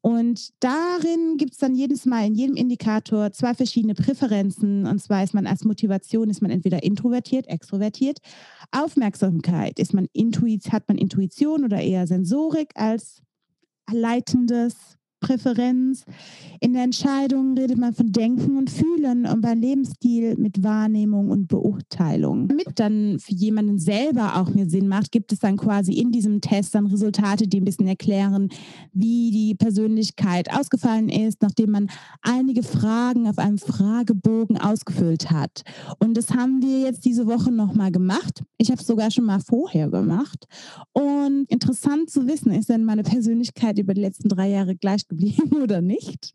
Und 0.00 0.50
darin 0.60 1.36
gibt 1.36 1.52
es 1.52 1.58
dann 1.58 1.74
jedes 1.74 2.04
Mal 2.04 2.26
in 2.26 2.34
jedem 2.34 2.56
Indikator 2.56 3.32
zwei 3.32 3.54
verschiedene 3.54 3.94
Präferenzen. 3.94 4.86
Und 4.86 5.00
zwar 5.00 5.22
ist 5.22 5.34
man 5.34 5.46
als 5.46 5.64
Motivation, 5.64 6.30
ist 6.30 6.42
man 6.42 6.50
entweder 6.50 6.82
introvertiert, 6.82 7.46
extrovertiert. 7.46 8.18
Aufmerksamkeit, 8.72 9.78
ist 9.78 9.94
man 9.94 10.08
Intuit, 10.12 10.72
hat 10.72 10.88
man 10.88 10.98
Intuition 10.98 11.64
oder 11.64 11.80
eher 11.80 12.06
Sensorik 12.06 12.72
als 12.74 13.22
leitendes 13.90 14.96
Präferenz. 15.26 16.04
In 16.60 16.72
der 16.72 16.84
Entscheidung 16.84 17.58
redet 17.58 17.78
man 17.78 17.92
von 17.92 18.12
Denken 18.12 18.56
und 18.56 18.70
Fühlen 18.70 19.26
und 19.26 19.40
beim 19.40 19.60
Lebensstil 19.60 20.36
mit 20.36 20.62
Wahrnehmung 20.62 21.30
und 21.30 21.48
Beurteilung. 21.48 22.46
Damit 22.46 22.68
dann 22.76 23.18
für 23.18 23.34
jemanden 23.34 23.78
selber 23.78 24.36
auch 24.36 24.50
mehr 24.54 24.70
Sinn 24.70 24.86
macht, 24.86 25.10
gibt 25.10 25.32
es 25.32 25.40
dann 25.40 25.56
quasi 25.56 25.94
in 25.94 26.12
diesem 26.12 26.40
Test 26.40 26.76
dann 26.76 26.86
Resultate, 26.86 27.48
die 27.48 27.60
ein 27.60 27.64
bisschen 27.64 27.88
erklären, 27.88 28.50
wie 28.92 29.32
die 29.32 29.56
Persönlichkeit 29.56 30.48
ausgefallen 30.52 31.08
ist, 31.08 31.42
nachdem 31.42 31.72
man 31.72 31.88
einige 32.22 32.62
Fragen 32.62 33.26
auf 33.26 33.38
einem 33.38 33.58
Fragebogen 33.58 34.58
ausgefüllt 34.58 35.32
hat. 35.32 35.62
Und 35.98 36.16
das 36.16 36.30
haben 36.30 36.62
wir 36.62 36.82
jetzt 36.82 37.04
diese 37.04 37.26
Woche 37.26 37.50
nochmal 37.50 37.90
gemacht. 37.90 38.44
Ich 38.58 38.70
habe 38.70 38.80
es 38.80 38.86
sogar 38.86 39.10
schon 39.10 39.24
mal 39.24 39.40
vorher 39.40 39.88
gemacht. 39.90 40.46
Und 40.92 41.46
interessant 41.48 42.10
zu 42.10 42.28
wissen, 42.28 42.52
ist 42.52 42.68
denn 42.68 42.84
meine 42.84 43.02
Persönlichkeit 43.02 43.78
über 43.80 43.92
die 43.92 44.02
letzten 44.02 44.28
drei 44.28 44.48
Jahre 44.50 44.76
gleich 44.76 45.06
geblieben 45.06 45.15
oder 45.62 45.80
nicht? 45.80 46.34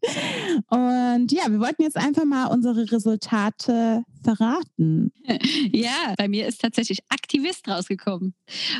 Und 0.69 1.31
ja, 1.31 1.49
wir 1.49 1.59
wollten 1.59 1.83
jetzt 1.83 1.97
einfach 1.97 2.25
mal 2.25 2.47
unsere 2.47 2.91
Resultate 2.91 4.03
verraten. 4.23 5.11
Ja, 5.73 6.13
bei 6.17 6.27
mir 6.27 6.47
ist 6.47 6.61
tatsächlich 6.61 6.99
Aktivist 7.09 7.67
rausgekommen. 7.67 8.33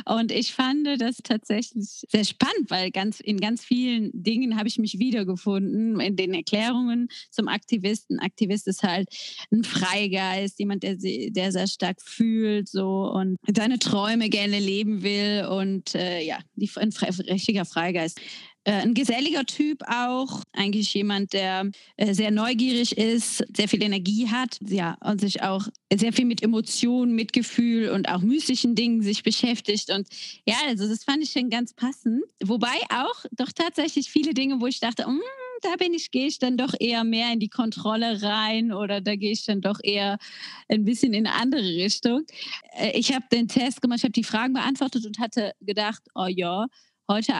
Und 0.04 0.30
ich 0.30 0.52
fand 0.52 0.86
das 1.00 1.16
tatsächlich 1.22 2.04
sehr 2.08 2.24
spannend, 2.24 2.70
weil 2.70 2.90
ganz, 2.90 3.20
in 3.20 3.38
ganz 3.38 3.64
vielen 3.64 4.10
Dingen 4.12 4.56
habe 4.56 4.68
ich 4.68 4.78
mich 4.78 4.98
wiedergefunden, 4.98 5.98
in 6.00 6.16
den 6.16 6.34
Erklärungen 6.34 7.08
zum 7.30 7.48
Aktivisten. 7.48 8.18
Aktivist 8.18 8.68
ist 8.68 8.82
halt 8.82 9.08
ein 9.50 9.64
Freigeist, 9.64 10.58
jemand, 10.58 10.82
der, 10.82 10.96
der 10.96 11.52
sehr 11.52 11.66
stark 11.66 12.02
fühlt 12.02 12.68
so 12.68 13.10
und 13.10 13.38
seine 13.56 13.78
Träume 13.78 14.28
gerne 14.28 14.58
leben 14.58 15.02
will 15.02 15.46
und 15.46 15.94
äh, 15.94 16.20
ja, 16.22 16.38
die, 16.56 16.70
ein 16.76 16.92
richtiger 17.28 17.64
Freigeist. 17.64 18.20
Äh, 18.64 18.82
ein 18.82 18.94
geselliger 18.94 19.44
Typ 19.44 19.82
auch, 19.88 20.42
eigentlich 20.52 20.94
jemand, 20.94 21.32
der 21.32 21.70
äh, 21.96 22.14
sehr 22.14 22.30
neugierig 22.30 22.96
ist, 22.96 23.44
sehr 23.56 23.66
viel 23.66 23.82
Energie 23.82 24.28
hat, 24.28 24.58
ja, 24.60 24.96
und 25.00 25.20
sich 25.20 25.42
auch 25.42 25.66
sehr 25.92 26.12
viel 26.12 26.26
mit 26.26 26.44
Emotionen, 26.44 27.14
Mitgefühl 27.14 27.90
und 27.90 28.08
auch 28.08 28.20
mystischen 28.20 28.76
Dingen 28.76 29.02
sich 29.02 29.24
beschäftigt. 29.24 29.90
Und 29.90 30.06
ja, 30.46 30.54
also 30.68 30.88
das 30.88 31.02
fand 31.02 31.24
ich 31.24 31.32
schon 31.32 31.50
ganz 31.50 31.74
passend. 31.74 32.22
Wobei 32.42 32.76
auch 32.88 33.24
doch 33.32 33.50
tatsächlich 33.50 34.10
viele 34.10 34.32
Dinge, 34.32 34.60
wo 34.60 34.66
ich 34.66 34.78
dachte, 34.78 35.08
mm, 35.08 35.20
da 35.62 35.74
bin 35.76 35.92
ich, 35.92 36.12
gehe 36.12 36.26
ich 36.28 36.38
dann 36.38 36.56
doch 36.56 36.74
eher 36.78 37.02
mehr 37.02 37.32
in 37.32 37.40
die 37.40 37.48
Kontrolle 37.48 38.22
rein 38.22 38.72
oder 38.72 39.00
da 39.00 39.16
gehe 39.16 39.32
ich 39.32 39.44
dann 39.44 39.60
doch 39.60 39.80
eher 39.82 40.18
ein 40.68 40.84
bisschen 40.84 41.14
in 41.14 41.26
eine 41.26 41.36
andere 41.36 41.62
Richtung. 41.62 42.24
Äh, 42.76 42.96
ich 42.96 43.12
habe 43.12 43.24
den 43.32 43.48
Test 43.48 43.82
gemacht, 43.82 43.98
ich 43.98 44.04
habe 44.04 44.12
die 44.12 44.24
Fragen 44.24 44.52
beantwortet 44.52 45.04
und 45.04 45.18
hatte 45.18 45.52
gedacht, 45.60 46.02
oh 46.14 46.26
ja, 46.26 46.66
heute 47.08 47.34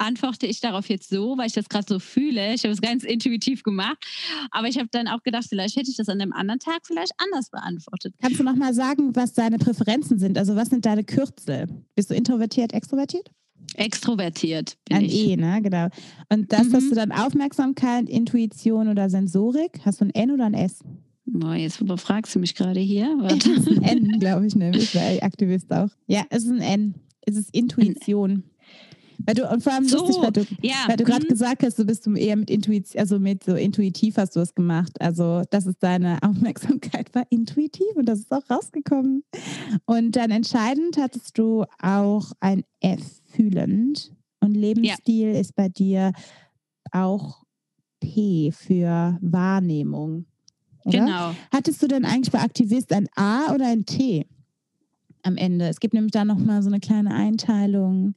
antworte 0.00 0.46
ich 0.46 0.60
darauf 0.60 0.88
jetzt 0.88 1.08
so, 1.10 1.36
weil 1.36 1.46
ich 1.46 1.52
das 1.52 1.68
gerade 1.68 1.86
so 1.88 1.98
fühle. 1.98 2.54
Ich 2.54 2.64
habe 2.64 2.72
es 2.72 2.80
ganz 2.80 3.04
intuitiv 3.04 3.62
gemacht. 3.62 3.98
Aber 4.50 4.68
ich 4.68 4.78
habe 4.78 4.88
dann 4.90 5.08
auch 5.08 5.22
gedacht, 5.22 5.46
vielleicht 5.48 5.76
hätte 5.76 5.90
ich 5.90 5.96
das 5.96 6.08
an 6.08 6.20
einem 6.20 6.32
anderen 6.32 6.60
Tag 6.60 6.80
vielleicht 6.86 7.12
anders 7.18 7.50
beantwortet. 7.50 8.14
Kannst 8.20 8.40
du 8.40 8.44
nochmal 8.44 8.74
sagen, 8.74 9.14
was 9.14 9.32
deine 9.34 9.58
Präferenzen 9.58 10.18
sind? 10.18 10.38
Also 10.38 10.56
was 10.56 10.68
sind 10.68 10.86
deine 10.86 11.04
Kürzel? 11.04 11.66
Bist 11.94 12.10
du 12.10 12.14
introvertiert, 12.14 12.72
extrovertiert? 12.72 13.30
Extrovertiert. 13.74 14.76
Bin 14.88 14.98
Ein 14.98 15.04
ich. 15.04 15.28
E, 15.28 15.36
ne? 15.36 15.60
Genau. 15.62 15.88
Und 16.28 16.52
das 16.52 16.68
mhm. 16.68 16.74
hast 16.74 16.90
du 16.90 16.94
dann 16.94 17.12
Aufmerksamkeit, 17.12 18.08
Intuition 18.08 18.88
oder 18.88 19.10
Sensorik? 19.10 19.80
Hast 19.84 20.00
du 20.00 20.06
ein 20.06 20.10
N 20.14 20.30
oder 20.32 20.46
ein 20.46 20.54
S? 20.54 20.80
Boah, 21.26 21.54
jetzt 21.54 21.80
überfragst 21.80 22.34
du 22.34 22.40
mich 22.40 22.54
gerade 22.54 22.80
hier. 22.80 23.16
Es 23.28 23.46
ist 23.46 23.68
ein 23.68 23.82
N, 23.82 24.18
glaube 24.18 24.46
ich, 24.46 24.56
nämlich, 24.56 24.94
weil 24.94 25.20
Aktivist 25.22 25.72
auch. 25.72 25.90
Ja, 26.06 26.24
es 26.30 26.44
ist 26.44 26.50
ein 26.50 26.60
N. 26.60 26.94
Es 27.22 27.36
ist 27.36 27.54
Intuition. 27.54 28.44
Weil 29.26 29.34
du, 29.34 29.48
und 29.48 29.62
vor 29.62 29.72
allem 29.72 29.86
so, 29.86 29.98
lustig, 29.98 30.22
weil 30.22 30.32
du, 30.32 30.46
ja. 30.62 30.96
du 30.96 31.04
gerade 31.04 31.24
mhm. 31.24 31.30
gesagt 31.30 31.62
hast, 31.62 31.78
du 31.78 31.84
bist 31.84 32.06
eher 32.06 32.36
mit 32.36 32.50
Intuition, 32.50 33.00
also 33.00 33.18
mit 33.18 33.44
so 33.44 33.54
intuitiv 33.54 34.16
hast 34.16 34.36
du 34.36 34.40
es 34.40 34.54
gemacht. 34.54 35.00
Also, 35.00 35.42
das 35.50 35.66
ist 35.66 35.82
deine 35.82 36.18
Aufmerksamkeit 36.22 37.14
war 37.14 37.24
intuitiv 37.30 37.94
und 37.96 38.06
das 38.06 38.20
ist 38.20 38.32
auch 38.32 38.48
rausgekommen. 38.50 39.24
Und 39.84 40.16
dann 40.16 40.30
entscheidend 40.30 40.96
hattest 40.98 41.38
du 41.38 41.64
auch 41.80 42.32
ein 42.40 42.64
F 42.80 43.20
fühlend. 43.26 44.12
Und 44.40 44.54
Lebensstil 44.54 45.32
ja. 45.32 45.40
ist 45.40 45.54
bei 45.54 45.68
dir 45.68 46.12
auch 46.92 47.42
P 48.00 48.52
für 48.52 49.18
Wahrnehmung. 49.20 50.24
Oder? 50.84 50.98
Genau. 50.98 51.34
Hattest 51.52 51.82
du 51.82 51.88
denn 51.88 52.04
eigentlich 52.04 52.32
bei 52.32 52.40
Aktivist 52.40 52.92
ein 52.92 53.08
A 53.14 53.52
oder 53.52 53.66
ein 53.66 53.84
T 53.84 54.26
am 55.22 55.36
Ende? 55.36 55.68
Es 55.68 55.80
gibt 55.80 55.92
nämlich 55.92 56.12
da 56.12 56.24
nochmal 56.24 56.62
so 56.62 56.70
eine 56.70 56.80
kleine 56.80 57.14
Einteilung 57.14 58.14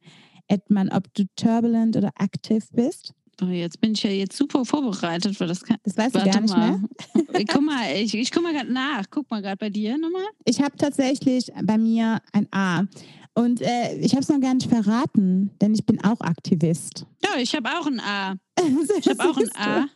man, 0.70 0.90
ob 0.90 1.14
du 1.14 1.26
turbulent 1.36 1.96
oder 1.96 2.12
aktiv 2.16 2.66
bist? 2.72 3.14
Oh, 3.42 3.46
jetzt 3.46 3.82
bin 3.82 3.94
ich 3.94 4.04
ja 4.04 4.12
jetzt 4.12 4.38
super 4.38 4.64
vorbereitet, 4.64 5.40
weil 5.40 5.48
das 5.48 5.64
kann. 5.64 5.78
Das 5.84 5.98
weißt 5.98 6.16
du 6.16 6.24
gar 6.24 6.42
nicht 6.42 6.56
mal. 6.56 6.78
mehr. 6.78 6.90
ich 7.40 7.48
guck 7.48 7.62
mal, 7.64 7.96
ich, 7.96 8.14
ich 8.14 8.32
guck 8.32 8.44
mal 8.44 8.54
gerade 8.54 8.72
nach. 8.72 9.06
Guck 9.10 9.30
mal 9.32 9.42
gerade 9.42 9.58
bei 9.58 9.70
dir 9.70 9.98
nochmal. 9.98 10.26
Ich 10.46 10.62
habe 10.62 10.76
tatsächlich 10.78 11.52
bei 11.64 11.78
mir 11.78 12.22
ein 12.32 12.48
A. 12.52 12.84
Und 13.36 13.62
äh, 13.62 13.96
ich 13.98 14.12
habe 14.12 14.22
es 14.22 14.30
noch 14.30 14.40
gar 14.40 14.54
nicht 14.54 14.70
verraten, 14.70 15.50
denn 15.60 15.74
ich 15.74 15.86
bin 15.86 16.04
auch 16.04 16.22
Aktivist. 16.22 17.08
Ja, 17.24 17.40
ich 17.40 17.56
habe 17.56 17.70
auch 17.70 17.88
ein 17.88 18.00
A. 18.00 18.36
Ich 19.00 19.08
habe 19.08 19.30
auch 19.30 19.38
ein 19.38 19.50
A. 19.56 19.88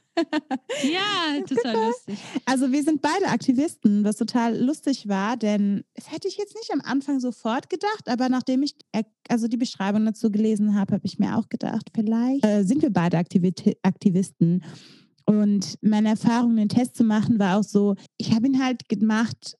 ja, 0.83 1.41
total 1.47 1.87
lustig. 1.87 2.17
Also 2.45 2.71
wir 2.71 2.83
sind 2.83 3.01
beide 3.01 3.27
Aktivisten, 3.27 4.03
was 4.03 4.17
total 4.17 4.57
lustig 4.57 5.07
war, 5.07 5.37
denn 5.37 5.83
das 5.95 6.11
hätte 6.11 6.27
ich 6.27 6.37
jetzt 6.37 6.55
nicht 6.55 6.71
am 6.71 6.81
Anfang 6.81 7.19
sofort 7.19 7.69
gedacht, 7.69 8.07
aber 8.07 8.29
nachdem 8.29 8.63
ich 8.63 8.75
also 9.29 9.47
die 9.47 9.57
Beschreibung 9.57 10.05
dazu 10.05 10.31
gelesen 10.31 10.75
habe, 10.75 10.93
habe 10.95 11.05
ich 11.05 11.19
mir 11.19 11.37
auch 11.37 11.49
gedacht, 11.49 11.89
vielleicht 11.93 12.45
äh, 12.45 12.63
sind 12.63 12.81
wir 12.81 12.91
beide 12.91 13.17
Aktivit 13.17 13.77
Aktivisten. 13.83 14.63
Und 15.25 15.75
meine 15.81 16.09
Erfahrung, 16.09 16.55
den 16.55 16.69
Test 16.69 16.95
zu 16.95 17.03
machen, 17.03 17.37
war 17.37 17.57
auch 17.59 17.63
so, 17.63 17.95
ich 18.17 18.33
habe 18.33 18.47
ihn 18.47 18.63
halt 18.63 18.87
gemacht, 18.87 19.57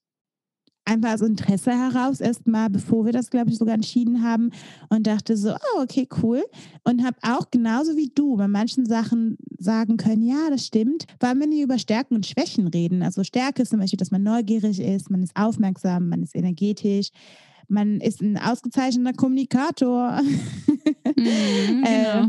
einfach 0.88 1.14
aus 1.14 1.22
Interesse 1.22 1.72
heraus 1.72 2.22
erstmal, 2.22 2.70
bevor 2.70 3.06
wir 3.06 3.12
das, 3.12 3.30
glaube 3.30 3.50
ich, 3.50 3.58
sogar 3.58 3.76
entschieden 3.76 4.24
haben 4.24 4.52
und 4.90 5.06
dachte 5.06 5.36
so, 5.36 5.54
oh, 5.54 5.82
okay, 5.82 6.08
cool. 6.24 6.44
Und 6.84 7.06
habe 7.06 7.18
auch 7.22 7.52
genauso 7.52 7.96
wie 7.96 8.12
du 8.14 8.38
bei 8.38 8.48
manchen 8.48 8.86
Sachen 8.86 9.38
sagen 9.60 9.98
können, 9.98 10.24
ja, 10.24 10.50
das 10.50 10.66
stimmt, 10.66 11.06
weil 11.20 11.36
wir 11.36 11.48
nicht 11.48 11.62
über 11.62 11.78
Stärken 11.78 12.16
und 12.16 12.26
Schwächen 12.26 12.68
reden. 12.68 13.04
Also 13.04 13.24
Stärke 13.24 13.64
ist 13.64 13.70
zum 13.70 13.80
Beispiel, 13.80 13.98
dass 13.98 14.12
man 14.12 14.24
neugierig 14.24 14.80
ist, 14.80 15.12
man 15.12 15.24
ist 15.24 15.36
aufmerksam, 15.36 16.10
man 16.10 16.24
ist 16.24 16.36
energetisch, 16.36 17.10
man 17.68 18.00
ist 18.00 18.22
ein 18.22 18.38
ausgezeichneter 18.38 19.14
Kommunikator. 19.14 20.22
Mhm, 20.22 21.84
genau. 21.84 22.26
äh, 22.26 22.28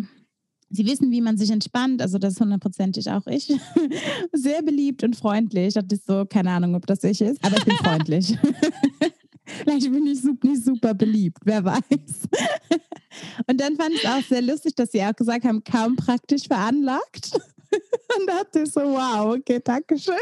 Sie 0.71 0.87
wissen, 0.87 1.11
wie 1.11 1.21
man 1.21 1.39
sich 1.39 1.51
entspannt, 1.51 2.03
also 2.03 2.19
das 2.19 2.35
ist 2.35 2.41
hundertprozentig 2.41 3.11
auch 3.11 3.27
ich. 3.27 3.49
Sehr 4.33 4.63
beliebt 4.63 5.03
und 5.03 5.17
freundlich. 5.17 5.75
Das 5.75 5.85
ist 5.91 6.07
so, 6.07 6.25
keine 6.27 6.51
Ahnung, 6.51 6.75
ob 6.75 6.87
das 6.87 7.03
ich 7.05 7.21
ist, 7.21 7.43
aber 7.45 7.57
ich 7.57 7.65
bin 7.65 7.77
freundlich. 7.77 8.37
Vielleicht 9.45 9.91
bin 9.91 10.07
ich 10.07 10.23
nicht 10.43 10.65
super 10.65 10.93
beliebt, 10.93 11.39
wer 11.45 11.65
weiß. 11.65 11.81
Und 13.47 13.61
dann 13.61 13.77
fand 13.77 13.95
ich 13.95 14.05
es 14.05 14.11
auch 14.11 14.23
sehr 14.23 14.43
lustig, 14.43 14.75
dass 14.75 14.93
Sie 14.93 15.03
auch 15.03 15.15
gesagt 15.15 15.45
haben, 15.45 15.65
kaum 15.65 15.97
praktisch 15.97 16.47
veranlagt. 16.47 17.31
Und 18.19 18.27
dachte 18.27 18.61
ich 18.61 18.73
so, 18.73 18.81
wow, 18.81 19.37
okay, 19.37 19.61
danke 19.65 19.99
schön. 19.99 20.15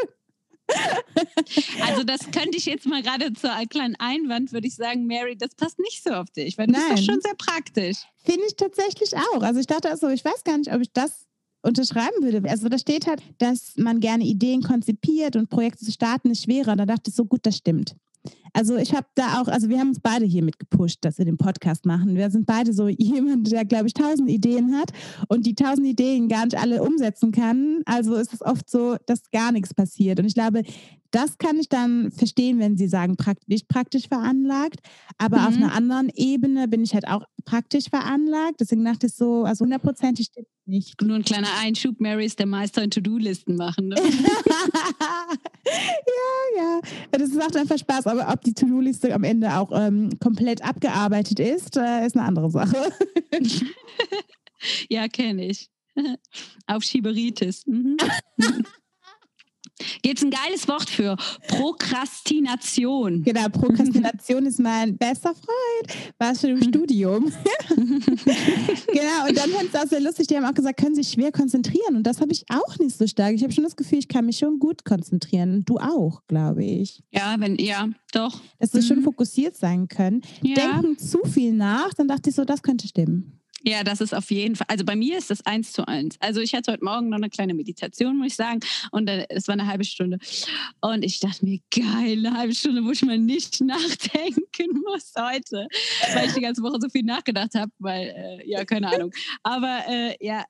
Also 1.83 2.03
das 2.03 2.21
könnte 2.33 2.57
ich 2.57 2.67
jetzt 2.67 2.87
mal 2.87 3.03
gerade 3.03 3.33
zu 3.33 3.51
einem 3.53 3.69
kleinen 3.69 3.97
Einwand, 3.97 4.53
würde 4.53 4.67
ich 4.67 4.75
sagen, 4.75 5.07
Mary, 5.07 5.37
das 5.37 5.55
passt 5.55 5.79
nicht 5.79 6.03
so 6.03 6.11
auf 6.11 6.31
dich, 6.31 6.59
weil 6.59 6.67
das 6.67 6.77
Nein. 6.77 6.95
ist 6.95 7.01
doch 7.01 7.13
schon 7.13 7.21
sehr 7.21 7.35
praktisch. 7.35 7.99
Finde 8.25 8.47
ich 8.47 8.57
tatsächlich 8.57 9.17
auch. 9.17 9.43
Also 9.43 9.61
ich 9.61 9.67
dachte 9.67 9.89
also, 9.89 10.09
ich 10.09 10.25
weiß 10.25 10.45
gar 10.45 10.59
nicht, 10.59 10.73
ob 10.73 10.81
ich 10.81 10.93
das 10.93 11.27
unterschreiben 11.63 12.23
würde. 12.23 12.49
Also 12.49 12.69
da 12.69 12.79
steht 12.79 13.07
halt, 13.07 13.23
dass 13.39 13.75
man 13.77 14.01
gerne 14.01 14.25
Ideen 14.25 14.63
konzipiert 14.63 15.37
und 15.37 15.49
Projekte 15.49 15.85
zu 15.85 15.93
starten 15.93 16.31
ist 16.31 16.45
schwerer. 16.45 16.77
Da 16.77 16.87
dachte 16.87 17.11
ich 17.11 17.15
so, 17.15 17.25
gut, 17.25 17.41
das 17.45 17.57
stimmt. 17.57 17.95
Also 18.57 18.77
ich 18.79 18.95
habe 18.95 19.07
da 19.15 19.43
auch, 19.43 19.49
also 19.49 19.69
wir 19.69 19.79
haben 19.79 19.91
uns 19.91 20.01
beide 20.01 20.25
hier 20.25 20.43
mit 20.43 20.59
gepusht, 20.59 21.01
dass 21.03 21.19
wir 21.19 21.27
den 21.27 21.37
Podcast 21.37 21.85
machen. 21.85 22.17
Wir 22.17 22.31
sind 22.31 22.47
beide 22.47 22.73
so 22.73 22.89
jemand, 22.89 23.53
der, 23.53 23.67
glaube 23.67 23.87
ich, 23.87 23.93
tausend 23.93 24.31
Ideen 24.31 24.75
hat 24.75 24.93
und 25.29 25.45
die 25.45 25.55
tausend 25.55 25.87
Ideen 25.87 26.27
gar 26.27 26.47
nicht 26.47 26.59
alle 26.59 26.83
umsetzen 26.83 27.33
kann. 27.33 27.83
Also 27.85 28.15
ist 28.15 28.33
es 28.33 28.41
oft 28.41 28.71
so, 28.71 28.97
dass 29.05 29.31
gar 29.31 29.53
nichts 29.53 29.75
passiert. 29.75 30.21
Und 30.21 30.25
ich 30.25 30.33
glaube, 30.33 30.63
das 31.11 31.37
kann 31.37 31.59
ich 31.59 31.69
dann 31.69 32.11
verstehen, 32.13 32.59
wenn 32.59 32.79
Sie 32.79 32.89
sagen, 32.89 33.17
nicht 33.47 33.69
praktisch 33.69 34.09
veranlagt. 34.09 34.81
Aber 35.19 35.41
mhm. 35.41 35.47
auf 35.47 35.57
einer 35.57 35.75
anderen 35.75 36.09
Ebene 36.15 36.67
bin 36.67 36.83
ich 36.83 36.95
halt 36.95 37.07
auch 37.09 37.25
praktisch 37.47 37.89
veranlagt. 37.89 38.61
Deswegen 38.61 38.85
dachte 38.85 39.07
ich 39.07 39.15
so, 39.15 39.45
also 39.45 39.65
hundertprozentig 39.65 40.27
stimmt 40.27 40.49
nicht. 40.67 41.01
Nur 41.01 41.17
ein 41.17 41.25
kleiner 41.25 41.49
Einschub, 41.61 42.01
Mary 42.01 42.27
ist 42.27 42.39
der 42.39 42.47
Meister 42.47 42.83
in 42.83 42.91
To-Do-Listen 42.91 43.57
machen. 43.57 43.89
Ne? 43.89 43.97
ja, 45.65 46.59
ja. 46.59 46.81
Das 47.13 47.31
macht 47.31 47.57
einfach 47.57 47.79
Spaß. 47.79 48.07
Aber 48.07 48.31
ob 48.31 48.43
die 48.43 48.53
To-Do-Liste 48.53 49.15
am 49.15 49.25
Ende 49.25 49.57
auch 49.57 49.71
ähm, 49.73 50.11
komplett 50.21 50.63
abgearbeitet 50.63 51.41
ist, 51.41 51.77
äh, 51.77 52.05
ist 52.05 52.17
eine 52.17 52.27
andere 52.27 52.51
Sache. 52.51 52.93
ja, 54.91 55.09
kenne 55.09 55.47
ich. 55.47 55.71
Auf 56.67 56.83
Schieberitis. 56.83 57.67
Mhm. 57.67 57.97
Gibt 60.03 60.19
es 60.19 60.25
ein 60.25 60.31
geiles 60.31 60.69
Wort 60.69 60.89
für 60.89 61.17
Prokrastination? 61.49 63.23
Genau, 63.23 63.49
Prokrastination 63.49 64.47
ist 64.47 64.59
mein 64.59 64.97
bester 64.97 65.35
Freund. 65.35 66.15
War 66.19 66.35
schon 66.35 66.51
im 66.51 66.63
Studium. 66.69 67.25
genau, 67.77 69.29
und 69.29 69.37
dann 69.37 69.51
fand 69.51 69.69
es 69.73 69.81
auch 69.81 69.87
sehr 69.87 70.01
lustig. 70.01 70.29
Die 70.29 70.37
haben 70.37 70.45
auch 70.45 70.55
gesagt, 70.55 70.81
können 70.81 70.95
sich 70.95 71.09
schwer 71.09 71.31
konzentrieren. 71.31 71.97
Und 71.97 72.05
das 72.05 72.21
habe 72.21 72.33
ich 72.33 72.45
auch 72.49 72.79
nicht 72.79 72.97
so 72.97 73.07
stark. 73.07 73.35
Ich 73.35 73.43
habe 73.43 73.53
schon 73.53 73.65
das 73.65 73.77
Gefühl, 73.77 73.99
ich 73.99 74.09
kann 74.09 74.27
mich 74.27 74.39
schon 74.39 74.59
gut 74.59 74.85
konzentrieren. 74.85 75.65
Du 75.65 75.79
auch, 75.79 76.23
glaube 76.27 76.65
ich. 76.65 77.03
Ja, 77.11 77.37
wenn, 77.39 77.57
ja, 77.57 77.89
doch. 78.13 78.41
Dass 78.59 78.73
wir 78.73 78.83
mhm. 78.83 78.87
schon 78.87 79.03
fokussiert 79.03 79.57
sein 79.57 79.89
können. 79.89 80.23
Ja. 80.43 80.55
Denken 80.55 80.99
zu 80.99 81.19
viel 81.25 81.53
nach, 81.53 81.93
dann 81.95 82.09
dachte 82.09 82.31
ich 82.31 82.37
so, 82.37 82.45
das 82.45 82.63
könnte 82.63 82.89
stimmen. 82.89 83.41
Ja, 83.69 83.83
das 83.83 84.01
ist 84.01 84.15
auf 84.15 84.31
jeden 84.31 84.55
Fall. 84.55 84.67
Also 84.71 84.85
bei 84.85 84.95
mir 84.95 85.19
ist 85.19 85.29
das 85.29 85.45
eins 85.45 85.73
zu 85.73 85.89
eins. 85.89 86.17
Also 86.21 86.41
ich 86.41 86.55
hatte 86.55 86.71
heute 86.71 86.85
Morgen 86.85 87.09
noch 87.09 87.17
eine 87.17 87.29
kleine 87.29 87.53
Meditation, 87.53 88.17
muss 88.17 88.29
ich 88.29 88.37
sagen. 88.37 88.61
Und 88.93 89.09
es 89.09 89.49
war 89.49 89.55
eine 89.55 89.67
halbe 89.67 89.85
Stunde. 89.85 90.19
Und 90.81 91.05
ich 91.05 91.19
dachte 91.19 91.45
mir, 91.45 91.59
geil, 91.75 92.25
eine 92.25 92.33
halbe 92.39 92.55
Stunde, 92.55 92.85
wo 92.85 92.93
ich 92.93 93.03
mal 93.03 93.19
nicht 93.19 93.61
nachdenken 93.63 94.83
muss 94.85 95.13
heute. 95.19 95.67
Weil 96.15 96.29
ich 96.29 96.35
die 96.35 96.43
ganze 96.43 96.63
Woche 96.63 96.79
so 96.81 96.89
viel 96.89 97.03
nachgedacht 97.03 97.57
habe, 97.57 97.73
weil, 97.81 98.15
äh, 98.17 98.49
ja, 98.49 98.65
keine 98.65 98.89
Ahnung. 98.89 99.11
Aber 99.43 99.81
äh, 99.89 100.15
ja, 100.25 100.45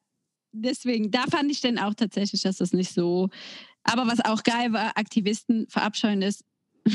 deswegen, 0.52 1.10
da 1.10 1.22
fand 1.22 1.50
ich 1.50 1.62
dann 1.62 1.78
auch 1.78 1.94
tatsächlich, 1.94 2.42
dass 2.42 2.58
das 2.58 2.74
nicht 2.74 2.92
so. 2.92 3.30
Aber 3.82 4.06
was 4.06 4.22
auch 4.22 4.42
geil 4.42 4.74
war, 4.74 4.92
Aktivisten 4.98 5.66
verabscheuen 5.70 6.20
ist, 6.20 6.44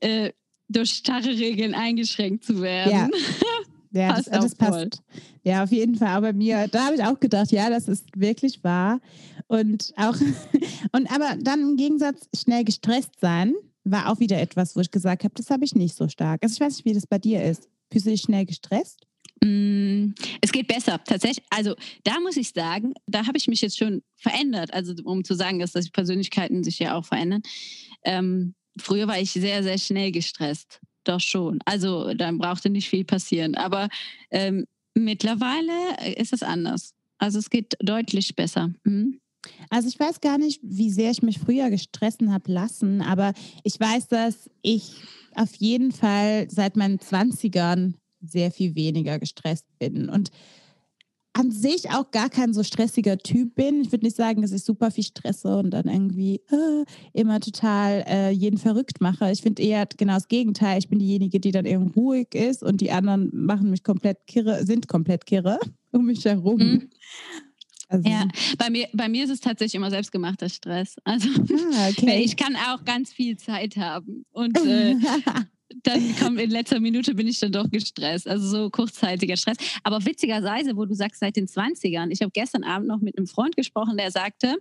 äh, 0.00 0.32
durch 0.68 0.92
starre 0.92 1.28
Regeln 1.28 1.74
eingeschränkt 1.74 2.44
zu 2.44 2.62
werden. 2.62 2.90
Ja. 2.90 3.08
Ja, 3.94 4.12
passt 4.14 4.28
das, 4.28 4.40
das 4.40 4.54
passt. 4.56 5.02
Ja, 5.44 5.62
auf 5.62 5.70
jeden 5.70 5.94
Fall. 5.94 6.08
Aber 6.08 6.32
mir, 6.32 6.66
da 6.68 6.86
habe 6.86 6.96
ich 6.96 7.04
auch 7.04 7.20
gedacht, 7.20 7.52
ja, 7.52 7.70
das 7.70 7.86
ist 7.86 8.06
wirklich 8.16 8.64
wahr. 8.64 9.00
Und 9.46 9.92
auch, 9.96 10.16
und 10.92 11.12
aber 11.12 11.36
dann 11.40 11.60
im 11.60 11.76
Gegensatz, 11.76 12.28
schnell 12.34 12.64
gestresst 12.64 13.20
sein, 13.20 13.54
war 13.84 14.10
auch 14.10 14.18
wieder 14.18 14.40
etwas, 14.40 14.74
wo 14.74 14.80
ich 14.80 14.90
gesagt 14.90 15.22
habe, 15.22 15.34
das 15.36 15.50
habe 15.50 15.64
ich 15.64 15.76
nicht 15.76 15.94
so 15.94 16.08
stark. 16.08 16.42
Also 16.42 16.54
ich 16.54 16.60
weiß 16.60 16.76
nicht, 16.76 16.84
wie 16.86 16.94
das 16.94 17.06
bei 17.06 17.18
dir 17.18 17.44
ist. 17.44 17.68
Fühlst 17.92 18.06
du 18.06 18.10
dich 18.10 18.22
schnell 18.22 18.46
gestresst? 18.46 19.06
Mm, 19.44 20.14
es 20.40 20.50
geht 20.50 20.66
besser, 20.66 21.00
tatsächlich. 21.04 21.44
Also 21.50 21.76
da 22.02 22.18
muss 22.18 22.36
ich 22.36 22.50
sagen, 22.50 22.94
da 23.06 23.26
habe 23.26 23.38
ich 23.38 23.46
mich 23.46 23.60
jetzt 23.60 23.78
schon 23.78 24.02
verändert. 24.16 24.74
Also 24.74 24.94
um 25.04 25.22
zu 25.22 25.34
sagen, 25.34 25.60
dass, 25.60 25.70
dass 25.70 25.88
Persönlichkeiten 25.90 26.64
sich 26.64 26.80
ja 26.80 26.96
auch 26.96 27.04
verändern. 27.04 27.42
Ähm, 28.04 28.54
früher 28.76 29.06
war 29.06 29.20
ich 29.20 29.30
sehr, 29.30 29.62
sehr 29.62 29.78
schnell 29.78 30.10
gestresst 30.10 30.80
doch 31.04 31.20
schon. 31.20 31.60
Also 31.64 32.14
dann 32.14 32.38
brauchte 32.38 32.70
nicht 32.70 32.88
viel 32.88 33.04
passieren. 33.04 33.54
Aber 33.54 33.88
ähm, 34.30 34.66
mittlerweile 34.94 36.14
ist 36.16 36.32
es 36.32 36.42
anders. 36.42 36.94
Also 37.18 37.38
es 37.38 37.50
geht 37.50 37.74
deutlich 37.80 38.34
besser. 38.36 38.70
Mhm. 38.84 39.20
Also 39.70 39.88
ich 39.88 39.98
weiß 39.98 40.20
gar 40.20 40.38
nicht, 40.38 40.60
wie 40.62 40.90
sehr 40.90 41.10
ich 41.10 41.22
mich 41.22 41.38
früher 41.38 41.70
gestressen 41.70 42.32
habe 42.32 42.50
lassen, 42.50 43.02
aber 43.02 43.34
ich 43.62 43.78
weiß, 43.78 44.08
dass 44.08 44.50
ich 44.62 44.94
auf 45.34 45.54
jeden 45.56 45.92
Fall 45.92 46.48
seit 46.50 46.76
meinen 46.76 46.98
20ern 46.98 47.94
sehr 48.20 48.50
viel 48.50 48.74
weniger 48.74 49.18
gestresst 49.18 49.66
bin. 49.78 50.08
Und 50.08 50.30
an 51.34 51.50
sich 51.50 51.90
auch 51.90 52.10
gar 52.12 52.30
kein 52.30 52.54
so 52.54 52.62
stressiger 52.62 53.18
Typ 53.18 53.56
bin. 53.56 53.82
Ich 53.82 53.92
würde 53.92 54.06
nicht 54.06 54.16
sagen, 54.16 54.40
dass 54.40 54.52
ich 54.52 54.64
super 54.64 54.90
viel 54.90 55.04
stresse 55.04 55.56
und 55.56 55.70
dann 55.70 55.88
irgendwie 55.88 56.36
äh, 56.50 56.84
immer 57.12 57.40
total 57.40 58.04
äh, 58.06 58.30
jeden 58.30 58.56
verrückt 58.56 59.00
mache. 59.00 59.30
Ich 59.32 59.42
finde 59.42 59.62
eher 59.62 59.86
genau 59.96 60.14
das 60.14 60.28
Gegenteil. 60.28 60.78
Ich 60.78 60.88
bin 60.88 61.00
diejenige, 61.00 61.40
die 61.40 61.50
dann 61.50 61.66
eben 61.66 61.88
ruhig 61.88 62.34
ist 62.34 62.62
und 62.62 62.80
die 62.80 62.92
anderen 62.92 63.30
machen 63.32 63.70
mich 63.70 63.82
komplett 63.82 64.26
kirre, 64.26 64.64
sind 64.64 64.88
komplett 64.88 65.26
kirre 65.26 65.58
um 65.90 66.06
mich 66.06 66.24
herum. 66.24 66.58
Mhm. 66.58 66.90
Also. 67.88 68.08
Ja, 68.08 68.26
bei 68.58 68.70
mir, 68.70 68.88
bei 68.92 69.08
mir 69.08 69.24
ist 69.24 69.30
es 69.30 69.40
tatsächlich 69.40 69.74
immer 69.74 69.90
selbstgemachter 69.90 70.48
Stress. 70.48 70.96
Also 71.04 71.28
ah, 71.28 71.88
okay. 71.90 72.22
ich 72.24 72.36
kann 72.36 72.56
auch 72.56 72.84
ganz 72.84 73.12
viel 73.12 73.36
Zeit 73.36 73.76
haben 73.76 74.24
und 74.32 74.56
äh, 74.64 74.96
dann 75.82 76.16
kommt 76.16 76.40
in 76.40 76.50
letzter 76.50 76.80
Minute 76.80 77.14
bin 77.14 77.26
ich 77.26 77.40
dann 77.40 77.52
doch 77.52 77.70
gestresst. 77.70 78.28
Also 78.28 78.46
so 78.46 78.70
kurzzeitiger 78.70 79.36
Stress. 79.36 79.56
Aber 79.82 80.04
witzigerweise, 80.04 80.76
wo 80.76 80.84
du 80.84 80.94
sagst, 80.94 81.20
seit 81.20 81.36
den 81.36 81.46
20ern, 81.46 82.10
ich 82.10 82.20
habe 82.20 82.30
gestern 82.32 82.64
Abend 82.64 82.88
noch 82.88 83.00
mit 83.00 83.16
einem 83.16 83.26
Freund 83.26 83.56
gesprochen, 83.56 83.96
der 83.96 84.10
sagte, 84.10 84.56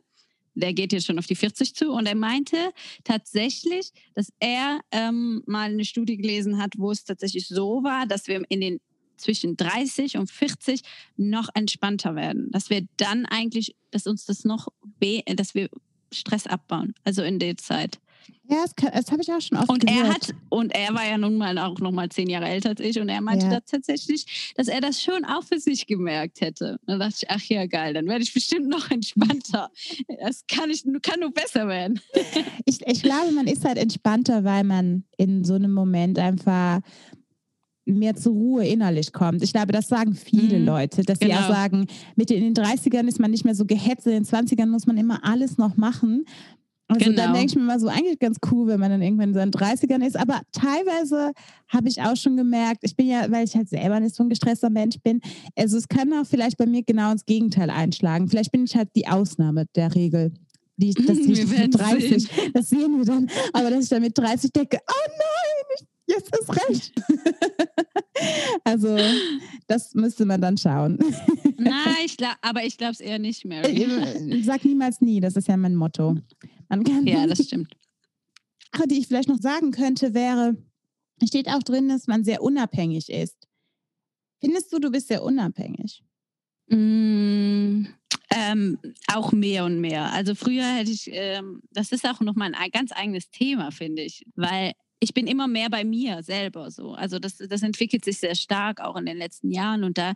der 0.55 0.73
geht 0.73 0.93
jetzt 0.93 1.07
schon 1.07 1.19
auf 1.19 1.25
die 1.25 1.35
40 1.35 1.75
zu 1.75 1.91
und 1.91 2.05
er 2.05 2.15
meinte 2.15 2.57
tatsächlich, 3.03 3.91
dass 4.13 4.31
er 4.39 4.81
ähm, 4.91 5.41
mal 5.47 5.71
eine 5.71 5.85
Studie 5.85 6.17
gelesen 6.17 6.59
hat, 6.59 6.73
wo 6.77 6.91
es 6.91 7.03
tatsächlich 7.03 7.47
so 7.47 7.83
war, 7.83 8.05
dass 8.05 8.27
wir 8.27 8.43
in 8.49 8.61
den 8.61 8.79
zwischen 9.17 9.55
30 9.55 10.17
und 10.17 10.29
40 10.29 10.81
noch 11.17 11.49
entspannter 11.53 12.15
werden. 12.15 12.51
Dass 12.51 12.69
wir 12.69 12.85
dann 12.97 13.25
eigentlich, 13.25 13.75
dass 13.91 14.05
uns 14.05 14.25
das 14.25 14.43
noch, 14.43 14.67
dass 14.99 15.55
wir 15.55 15.69
Stress 16.11 16.45
abbauen, 16.45 16.93
also 17.03 17.23
in 17.23 17.39
der 17.39 17.57
Zeit. 17.57 17.99
Ja, 18.49 18.63
das, 18.63 18.73
das 18.75 19.11
habe 19.11 19.21
ich 19.21 19.31
auch 19.31 19.41
schon 19.41 19.57
oft 19.57 19.69
und 19.69 19.85
gehört. 19.85 20.05
Er 20.05 20.13
hat, 20.13 20.35
und 20.49 20.75
er 20.75 20.93
war 20.93 21.05
ja 21.05 21.17
nun 21.17 21.37
mal 21.37 21.57
auch 21.57 21.79
noch 21.79 21.91
mal 21.91 22.09
zehn 22.09 22.29
Jahre 22.29 22.45
älter 22.45 22.69
als 22.69 22.79
ich 22.81 22.99
und 22.99 23.09
er 23.09 23.21
meinte 23.21 23.47
ja. 23.47 23.59
tatsächlich, 23.61 24.53
dass 24.55 24.67
er 24.67 24.81
das 24.81 25.01
schon 25.01 25.25
auch 25.25 25.43
für 25.43 25.59
sich 25.59 25.87
gemerkt 25.87 26.41
hätte. 26.41 26.73
Und 26.81 26.87
dann 26.87 26.99
dachte 26.99 27.15
ich, 27.21 27.29
ach 27.29 27.43
ja, 27.43 27.65
geil, 27.65 27.93
dann 27.93 28.07
werde 28.07 28.23
ich 28.23 28.33
bestimmt 28.33 28.67
noch 28.67 28.91
entspannter. 28.91 29.69
Das 30.19 30.45
kann, 30.47 30.69
ich, 30.69 30.83
kann 31.01 31.19
nur 31.19 31.31
besser 31.31 31.67
werden. 31.67 31.99
Ich, 32.65 32.79
ich 32.85 33.03
glaube, 33.03 33.31
man 33.31 33.47
ist 33.47 33.65
halt 33.65 33.77
entspannter, 33.77 34.43
weil 34.43 34.63
man 34.63 35.03
in 35.17 35.43
so 35.43 35.55
einem 35.55 35.73
Moment 35.73 36.17
einfach 36.17 36.81
mehr 37.85 38.15
zur 38.15 38.33
Ruhe 38.33 38.65
innerlich 38.65 39.11
kommt. 39.11 39.43
Ich 39.43 39.53
glaube, 39.53 39.71
das 39.71 39.87
sagen 39.87 40.15
viele 40.15 40.59
mhm. 40.59 40.65
Leute, 40.65 41.03
dass 41.03 41.19
genau. 41.19 41.33
sie 41.33 41.39
auch 41.39 41.47
genau. 41.47 41.59
sagen, 41.59 41.87
mit 42.15 42.31
in 42.31 42.53
den 42.53 42.53
30ern 42.53 43.07
ist 43.07 43.19
man 43.19 43.31
nicht 43.31 43.45
mehr 43.45 43.55
so 43.55 43.65
gehetzt, 43.65 44.07
in 44.07 44.13
den 44.13 44.25
20ern 44.25 44.67
muss 44.67 44.87
man 44.87 44.97
immer 44.97 45.23
alles 45.23 45.57
noch 45.57 45.75
machen. 45.75 46.25
Also 46.93 47.09
genau. 47.09 47.23
dann 47.23 47.33
denke 47.33 47.47
ich 47.49 47.55
mir 47.55 47.63
mal 47.63 47.79
so, 47.79 47.87
eigentlich 47.87 48.19
ganz 48.19 48.37
cool, 48.51 48.67
wenn 48.67 48.79
man 48.79 48.91
dann 48.91 49.01
irgendwann 49.01 49.29
in 49.29 49.33
seinen 49.33 49.51
30ern 49.51 50.05
ist. 50.05 50.17
Aber 50.17 50.41
teilweise 50.51 51.31
habe 51.67 51.87
ich 51.87 52.01
auch 52.01 52.15
schon 52.15 52.37
gemerkt, 52.37 52.79
ich 52.83 52.95
bin 52.95 53.07
ja, 53.07 53.25
weil 53.29 53.45
ich 53.45 53.55
halt 53.55 53.69
selber 53.69 53.99
nicht 53.99 54.15
so 54.15 54.23
ein 54.23 54.29
gestresster 54.29 54.69
Mensch 54.69 54.97
bin, 55.03 55.21
also 55.55 55.77
es 55.77 55.87
kann 55.87 56.11
auch 56.13 56.25
vielleicht 56.25 56.57
bei 56.57 56.65
mir 56.65 56.83
genau 56.83 57.11
ins 57.11 57.25
Gegenteil 57.25 57.69
einschlagen. 57.69 58.27
Vielleicht 58.27 58.51
bin 58.51 58.65
ich 58.65 58.75
halt 58.75 58.89
die 58.95 59.07
Ausnahme 59.07 59.65
der 59.75 59.93
Regel. 59.95 60.33
Die, 60.77 60.93
dass 60.93 61.17
ich 61.17 61.47
mit 61.47 61.79
30, 61.79 62.23
sehen. 62.23 62.51
das 62.53 62.69
sehen 62.69 62.97
wir 62.97 63.05
dann, 63.05 63.29
aber 63.53 63.69
dass 63.69 63.83
ich 63.83 63.89
dann 63.89 64.01
mit 64.01 64.17
30 64.17 64.51
denke, 64.51 64.79
oh 64.87 65.09
nein, 65.09 65.87
jetzt 66.07 66.35
ist 66.35 66.69
recht. 66.69 66.93
also 68.63 68.97
das 69.67 69.93
müsste 69.93 70.25
man 70.25 70.41
dann 70.41 70.57
schauen. 70.57 70.99
Nein, 71.57 71.95
ich 72.05 72.17
glaub, 72.17 72.35
aber 72.41 72.63
ich 72.63 72.77
glaube 72.77 72.93
es 72.93 72.99
eher 72.99 73.19
nicht, 73.19 73.45
mehr. 73.45 73.63
Sag 74.43 74.65
niemals 74.65 75.01
nie, 75.01 75.19
das 75.19 75.35
ist 75.35 75.47
ja 75.47 75.57
mein 75.57 75.75
Motto. 75.75 76.15
Kann 76.69 77.05
ja, 77.05 77.27
das 77.27 77.45
stimmt. 77.45 77.73
Sache, 78.73 78.87
die 78.87 78.99
ich 78.99 79.07
vielleicht 79.07 79.29
noch 79.29 79.39
sagen 79.39 79.71
könnte, 79.71 80.13
wäre, 80.13 80.55
steht 81.23 81.47
auch 81.47 81.63
drin, 81.63 81.89
dass 81.89 82.07
man 82.07 82.23
sehr 82.23 82.41
unabhängig 82.41 83.09
ist. 83.09 83.47
Findest 84.41 84.73
du, 84.73 84.79
du 84.79 84.91
bist 84.91 85.07
sehr 85.07 85.23
unabhängig? 85.23 86.03
Mm, 86.67 87.85
ähm, 88.29 88.79
auch 89.07 89.31
mehr 89.31 89.65
und 89.65 89.79
mehr. 89.79 90.11
Also 90.11 90.35
früher 90.35 90.65
hätte 90.65 90.91
ich, 90.91 91.09
ähm, 91.11 91.61
das 91.71 91.91
ist 91.91 92.07
auch 92.07 92.19
noch 92.19 92.35
mal 92.35 92.51
ein 92.53 92.71
ganz 92.71 92.91
eigenes 92.91 93.29
Thema, 93.29 93.71
finde 93.71 94.01
ich, 94.01 94.23
weil 94.35 94.73
ich 94.99 95.13
bin 95.13 95.27
immer 95.27 95.47
mehr 95.47 95.69
bei 95.69 95.83
mir 95.83 96.23
selber 96.23 96.71
so. 96.71 96.93
Also 96.93 97.19
das, 97.19 97.37
das 97.37 97.61
entwickelt 97.61 98.05
sich 98.05 98.17
sehr 98.17 98.35
stark 98.35 98.81
auch 98.81 98.95
in 98.95 99.05
den 99.05 99.17
letzten 99.17 99.51
Jahren 99.51 99.83
und 99.83 99.97
da 99.97 100.13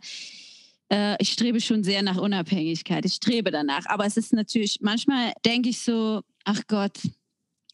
äh, 0.90 1.16
ich 1.20 1.32
strebe 1.32 1.60
schon 1.60 1.84
sehr 1.84 2.02
nach 2.02 2.16
Unabhängigkeit. 2.16 3.04
Ich 3.04 3.14
strebe 3.14 3.50
danach. 3.50 3.86
Aber 3.86 4.06
es 4.06 4.16
ist 4.16 4.32
natürlich, 4.32 4.78
manchmal 4.80 5.32
denke 5.44 5.68
ich 5.68 5.80
so, 5.80 6.22
ach 6.48 6.62
Gott, 6.66 6.98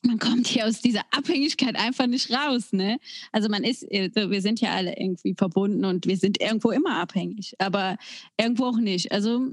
man 0.03 0.19
kommt 0.19 0.49
hier 0.49 0.67
aus 0.67 0.81
dieser 0.81 1.03
Abhängigkeit 1.13 1.77
einfach 1.77 2.07
nicht 2.07 2.31
raus, 2.31 2.73
ne? 2.73 2.99
Also 3.33 3.49
man 3.49 3.65
ist, 3.65 3.85
äh, 3.91 4.11
wir 4.15 4.43
sind 4.43 4.61
ja 4.61 4.73
alle 4.73 4.99
irgendwie 4.99 5.35
verbunden 5.35 5.85
und 5.85 6.07
wir 6.07 6.17
sind 6.17 6.41
irgendwo 6.41 6.71
immer 6.73 7.01
abhängig, 7.01 7.55
aber 7.59 7.97
irgendwo 8.39 8.67
auch 8.67 8.79
nicht. 8.79 9.13
Also 9.13 9.53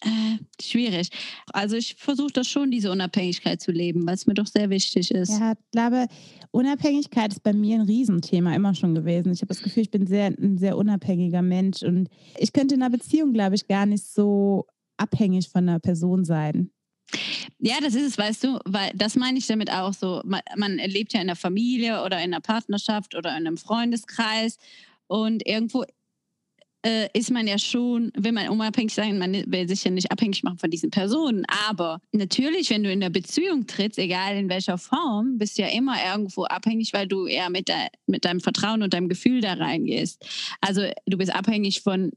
äh, 0.00 0.38
schwierig. 0.60 1.10
Also 1.52 1.76
ich 1.76 1.94
versuche 1.96 2.32
das 2.32 2.48
schon, 2.48 2.70
diese 2.70 2.90
Unabhängigkeit 2.90 3.60
zu 3.60 3.70
leben, 3.70 4.04
was 4.06 4.26
mir 4.26 4.34
doch 4.34 4.46
sehr 4.46 4.70
wichtig 4.70 5.12
ist. 5.12 5.38
Ja, 5.38 5.52
ich 5.52 5.70
glaube, 5.70 6.06
Unabhängigkeit 6.50 7.32
ist 7.32 7.42
bei 7.42 7.52
mir 7.52 7.76
ein 7.76 7.86
Riesenthema 7.86 8.54
immer 8.56 8.74
schon 8.74 8.94
gewesen. 8.94 9.32
Ich 9.32 9.42
habe 9.42 9.54
das 9.54 9.62
Gefühl, 9.62 9.84
ich 9.84 9.90
bin 9.90 10.06
sehr, 10.06 10.26
ein 10.26 10.58
sehr 10.58 10.76
unabhängiger 10.76 11.42
Mensch 11.42 11.82
und 11.82 12.08
ich 12.38 12.52
könnte 12.52 12.74
in 12.74 12.82
einer 12.82 12.90
Beziehung, 12.90 13.32
glaube 13.32 13.54
ich, 13.54 13.68
gar 13.68 13.86
nicht 13.86 14.04
so 14.04 14.66
abhängig 14.96 15.50
von 15.50 15.68
einer 15.68 15.78
Person 15.78 16.24
sein. 16.24 16.70
Ja, 17.58 17.76
das 17.80 17.94
ist 17.94 18.06
es, 18.06 18.18
weißt 18.18 18.44
du, 18.44 18.58
weil 18.64 18.90
das 18.94 19.16
meine 19.16 19.38
ich 19.38 19.46
damit 19.46 19.70
auch 19.70 19.92
so. 19.92 20.20
Man, 20.24 20.40
man 20.56 20.76
lebt 20.76 21.12
ja 21.12 21.20
in 21.20 21.28
einer 21.28 21.36
Familie 21.36 22.02
oder 22.02 22.18
in 22.18 22.24
einer 22.24 22.40
Partnerschaft 22.40 23.14
oder 23.14 23.30
in 23.30 23.46
einem 23.46 23.56
Freundeskreis 23.56 24.58
und 25.06 25.46
irgendwo 25.46 25.84
äh, 26.84 27.08
ist 27.12 27.30
man 27.30 27.46
ja 27.46 27.58
schon, 27.58 28.12
will 28.16 28.32
man 28.32 28.48
unabhängig 28.48 28.92
sein, 28.92 29.18
man 29.18 29.32
will 29.32 29.68
sich 29.68 29.84
ja 29.84 29.90
nicht 29.90 30.10
abhängig 30.10 30.42
machen 30.42 30.58
von 30.58 30.70
diesen 30.70 30.90
Personen. 30.90 31.44
Aber 31.68 32.00
natürlich, 32.12 32.70
wenn 32.70 32.82
du 32.82 32.90
in 32.90 33.00
der 33.00 33.10
Beziehung 33.10 33.66
trittst, 33.66 33.98
egal 33.98 34.36
in 34.36 34.48
welcher 34.48 34.78
Form, 34.78 35.38
bist 35.38 35.58
du 35.58 35.62
ja 35.62 35.68
immer 35.68 35.96
irgendwo 36.04 36.44
abhängig, 36.44 36.92
weil 36.92 37.06
du 37.06 37.26
eher 37.26 37.50
mit, 37.50 37.68
de 37.68 37.74
mit 38.06 38.24
deinem 38.24 38.40
Vertrauen 38.40 38.82
und 38.82 38.94
deinem 38.94 39.08
Gefühl 39.08 39.40
da 39.40 39.54
reingehst. 39.54 40.24
Also 40.60 40.82
du 41.06 41.16
bist 41.16 41.34
abhängig 41.34 41.82
von 41.82 42.12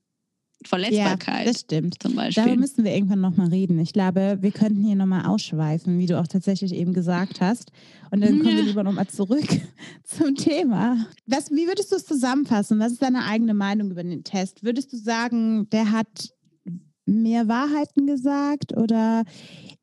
Verletzbarkeit. 0.64 1.46
Ja, 1.46 1.52
das 1.52 1.62
stimmt. 1.62 2.02
Zum 2.02 2.16
Beispiel. 2.16 2.44
Darüber 2.44 2.60
müssen 2.60 2.84
wir 2.84 2.94
irgendwann 2.94 3.22
nochmal 3.22 3.50
reden. 3.50 3.80
Ich 3.80 3.94
glaube, 3.94 4.38
wir 4.42 4.52
könnten 4.52 4.84
hier 4.84 4.96
nochmal 4.96 5.26
ausschweifen, 5.26 6.00
wie 6.00 6.06
du 6.06 6.20
auch 6.20 6.28
tatsächlich 6.28 6.74
eben 6.74 6.94
gesagt 6.94 7.42
hast. 7.42 7.72
Und 8.12 8.22
dann 8.22 8.40
kommen 8.40 8.52
ja. 8.52 8.58
wir 8.58 8.64
lieber 8.64 8.84
nochmal 8.84 9.08
zurück 9.08 9.48
zum 10.04 10.36
Thema. 10.36 11.06
Was, 11.26 11.52
wie 11.52 11.68
würdest 11.68 11.92
du 11.92 11.96
es 11.98 12.06
zusammenfassen? 12.06 12.80
Was 12.80 12.94
ist 12.94 13.02
deine 13.02 13.26
eigene 13.26 13.54
Meinung 13.54 13.92
über 13.92 14.04
den 14.04 14.24
Test? 14.24 14.64
Würdest 14.64 14.94
du 14.94 14.98
sagen, 14.98 15.70
der 15.70 15.92
hat 15.92 16.35
mehr 17.06 17.48
Wahrheiten 17.48 18.08
gesagt 18.08 18.76
oder 18.76 19.24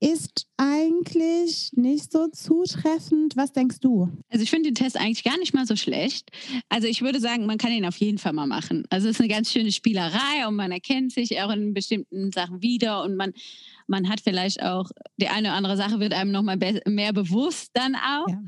ist 0.00 0.48
eigentlich 0.56 1.70
nicht 1.74 2.10
so 2.10 2.26
zutreffend? 2.26 3.36
Was 3.36 3.52
denkst 3.52 3.78
du? 3.80 4.08
Also 4.30 4.42
ich 4.42 4.50
finde 4.50 4.70
den 4.70 4.74
Test 4.74 4.96
eigentlich 4.96 5.22
gar 5.22 5.38
nicht 5.38 5.54
mal 5.54 5.64
so 5.64 5.76
schlecht. 5.76 6.30
Also 6.68 6.88
ich 6.88 7.02
würde 7.02 7.20
sagen, 7.20 7.46
man 7.46 7.58
kann 7.58 7.70
ihn 7.70 7.86
auf 7.86 7.96
jeden 7.98 8.18
Fall 8.18 8.32
mal 8.32 8.48
machen. 8.48 8.84
Also 8.90 9.08
es 9.08 9.16
ist 9.16 9.20
eine 9.20 9.28
ganz 9.28 9.52
schöne 9.52 9.70
Spielerei 9.70 10.46
und 10.48 10.56
man 10.56 10.72
erkennt 10.72 11.12
sich 11.12 11.40
auch 11.40 11.50
in 11.50 11.72
bestimmten 11.72 12.32
Sachen 12.32 12.62
wieder 12.62 13.04
und 13.04 13.16
man, 13.16 13.32
man 13.86 14.08
hat 14.08 14.20
vielleicht 14.20 14.60
auch, 14.62 14.90
die 15.18 15.28
eine 15.28 15.48
oder 15.48 15.56
andere 15.56 15.76
Sache 15.76 16.00
wird 16.00 16.14
einem 16.14 16.32
nochmal 16.32 16.58
mehr 16.86 17.12
bewusst 17.12 17.70
dann 17.74 17.94
auch. 17.94 18.28
Ja. 18.28 18.42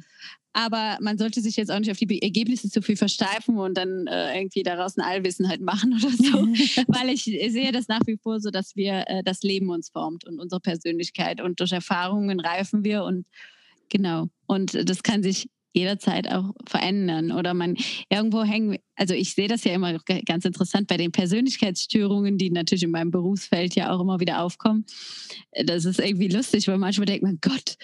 Aber 0.54 0.98
man 1.00 1.18
sollte 1.18 1.40
sich 1.40 1.56
jetzt 1.56 1.70
auch 1.70 1.80
nicht 1.80 1.90
auf 1.90 1.98
die 1.98 2.22
Ergebnisse 2.22 2.70
zu 2.70 2.80
viel 2.80 2.96
versteifen 2.96 3.58
und 3.58 3.76
dann 3.76 4.06
äh, 4.06 4.38
irgendwie 4.38 4.62
daraus 4.62 4.96
ein 4.96 5.02
Allwissen 5.02 5.48
halt 5.48 5.60
machen 5.60 5.92
oder 6.00 6.10
so. 6.10 6.24
Weil 6.86 7.10
ich 7.10 7.24
sehe 7.24 7.72
das 7.72 7.88
nach 7.88 8.06
wie 8.06 8.16
vor 8.16 8.40
so, 8.40 8.50
dass 8.50 8.76
wir 8.76 9.04
äh, 9.08 9.22
das 9.24 9.42
Leben 9.42 9.68
uns 9.70 9.90
formt 9.90 10.24
und 10.24 10.38
unsere 10.38 10.60
Persönlichkeit. 10.60 11.40
Und 11.40 11.58
durch 11.58 11.72
Erfahrungen 11.72 12.38
reifen 12.38 12.84
wir 12.84 13.02
und 13.02 13.26
genau. 13.88 14.28
Und 14.46 14.88
das 14.88 15.02
kann 15.02 15.24
sich 15.24 15.48
jederzeit 15.74 16.30
auch 16.30 16.54
verändern 16.66 17.32
oder 17.32 17.52
man 17.52 17.76
irgendwo 18.08 18.44
hängen, 18.44 18.78
also 18.94 19.12
ich 19.12 19.34
sehe 19.34 19.48
das 19.48 19.64
ja 19.64 19.72
immer 19.72 19.98
ganz 20.24 20.44
interessant 20.44 20.86
bei 20.86 20.96
den 20.96 21.10
Persönlichkeitsstörungen, 21.10 22.38
die 22.38 22.50
natürlich 22.50 22.84
in 22.84 22.92
meinem 22.92 23.10
Berufsfeld 23.10 23.74
ja 23.74 23.92
auch 23.92 24.00
immer 24.00 24.20
wieder 24.20 24.40
aufkommen. 24.40 24.86
Das 25.66 25.84
ist 25.84 25.98
irgendwie 25.98 26.28
lustig, 26.28 26.68
weil 26.68 26.78
manchmal 26.78 27.06
denkt 27.06 27.24
man, 27.24 27.38
Gott, 27.40 27.76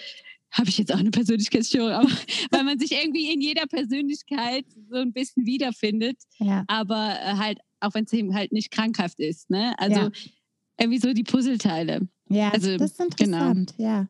habe 0.51 0.69
ich 0.69 0.77
jetzt 0.77 0.93
auch 0.93 0.99
eine 0.99 1.11
Persönlichkeitsstörung, 1.11 1.91
aber 1.91 2.09
weil 2.51 2.63
man 2.63 2.79
sich 2.79 2.91
irgendwie 2.91 3.33
in 3.33 3.41
jeder 3.41 3.65
Persönlichkeit 3.67 4.65
so 4.89 4.97
ein 4.97 5.13
bisschen 5.13 5.45
wiederfindet, 5.45 6.17
ja. 6.39 6.63
aber 6.67 7.15
äh, 7.21 7.35
halt, 7.35 7.59
auch 7.79 7.93
wenn 7.93 8.05
es 8.05 8.13
eben 8.13 8.33
halt 8.33 8.51
nicht 8.51 8.71
krankhaft 8.71 9.19
ist, 9.19 9.49
ne? 9.49 9.73
Also 9.79 10.01
ja. 10.01 10.11
irgendwie 10.79 10.99
so 10.99 11.13
die 11.13 11.23
Puzzleteile. 11.23 12.07
Ja, 12.29 12.49
also, 12.49 12.77
das 12.77 12.91
ist 12.91 13.17
genau. 13.17 13.37
interessant, 13.37 13.73
genau. 13.77 13.89
ja. 13.89 14.07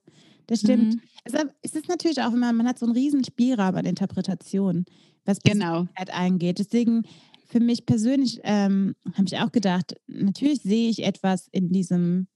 Das 0.47 0.59
stimmt. 0.59 0.95
Mhm. 0.95 1.01
Also, 1.23 1.49
es 1.61 1.75
ist 1.75 1.87
natürlich 1.87 2.21
auch 2.21 2.33
immer, 2.33 2.51
man 2.51 2.67
hat 2.67 2.77
so 2.77 2.85
einen 2.85 2.95
riesen 2.95 3.23
Spielraum 3.23 3.75
an 3.75 3.85
Interpretationen, 3.85 4.85
was 5.23 5.39
genau. 5.39 5.85
Persönlichkeit 5.85 6.13
angeht. 6.13 6.59
Deswegen 6.59 7.03
für 7.45 7.59
mich 7.59 7.85
persönlich 7.85 8.39
ähm, 8.43 8.95
habe 9.13 9.25
ich 9.27 9.37
auch 9.37 9.51
gedacht, 9.51 9.95
natürlich 10.07 10.61
sehe 10.61 10.89
ich 10.89 11.03
etwas 11.03 11.47
in 11.51 11.71
diesem 11.71 12.27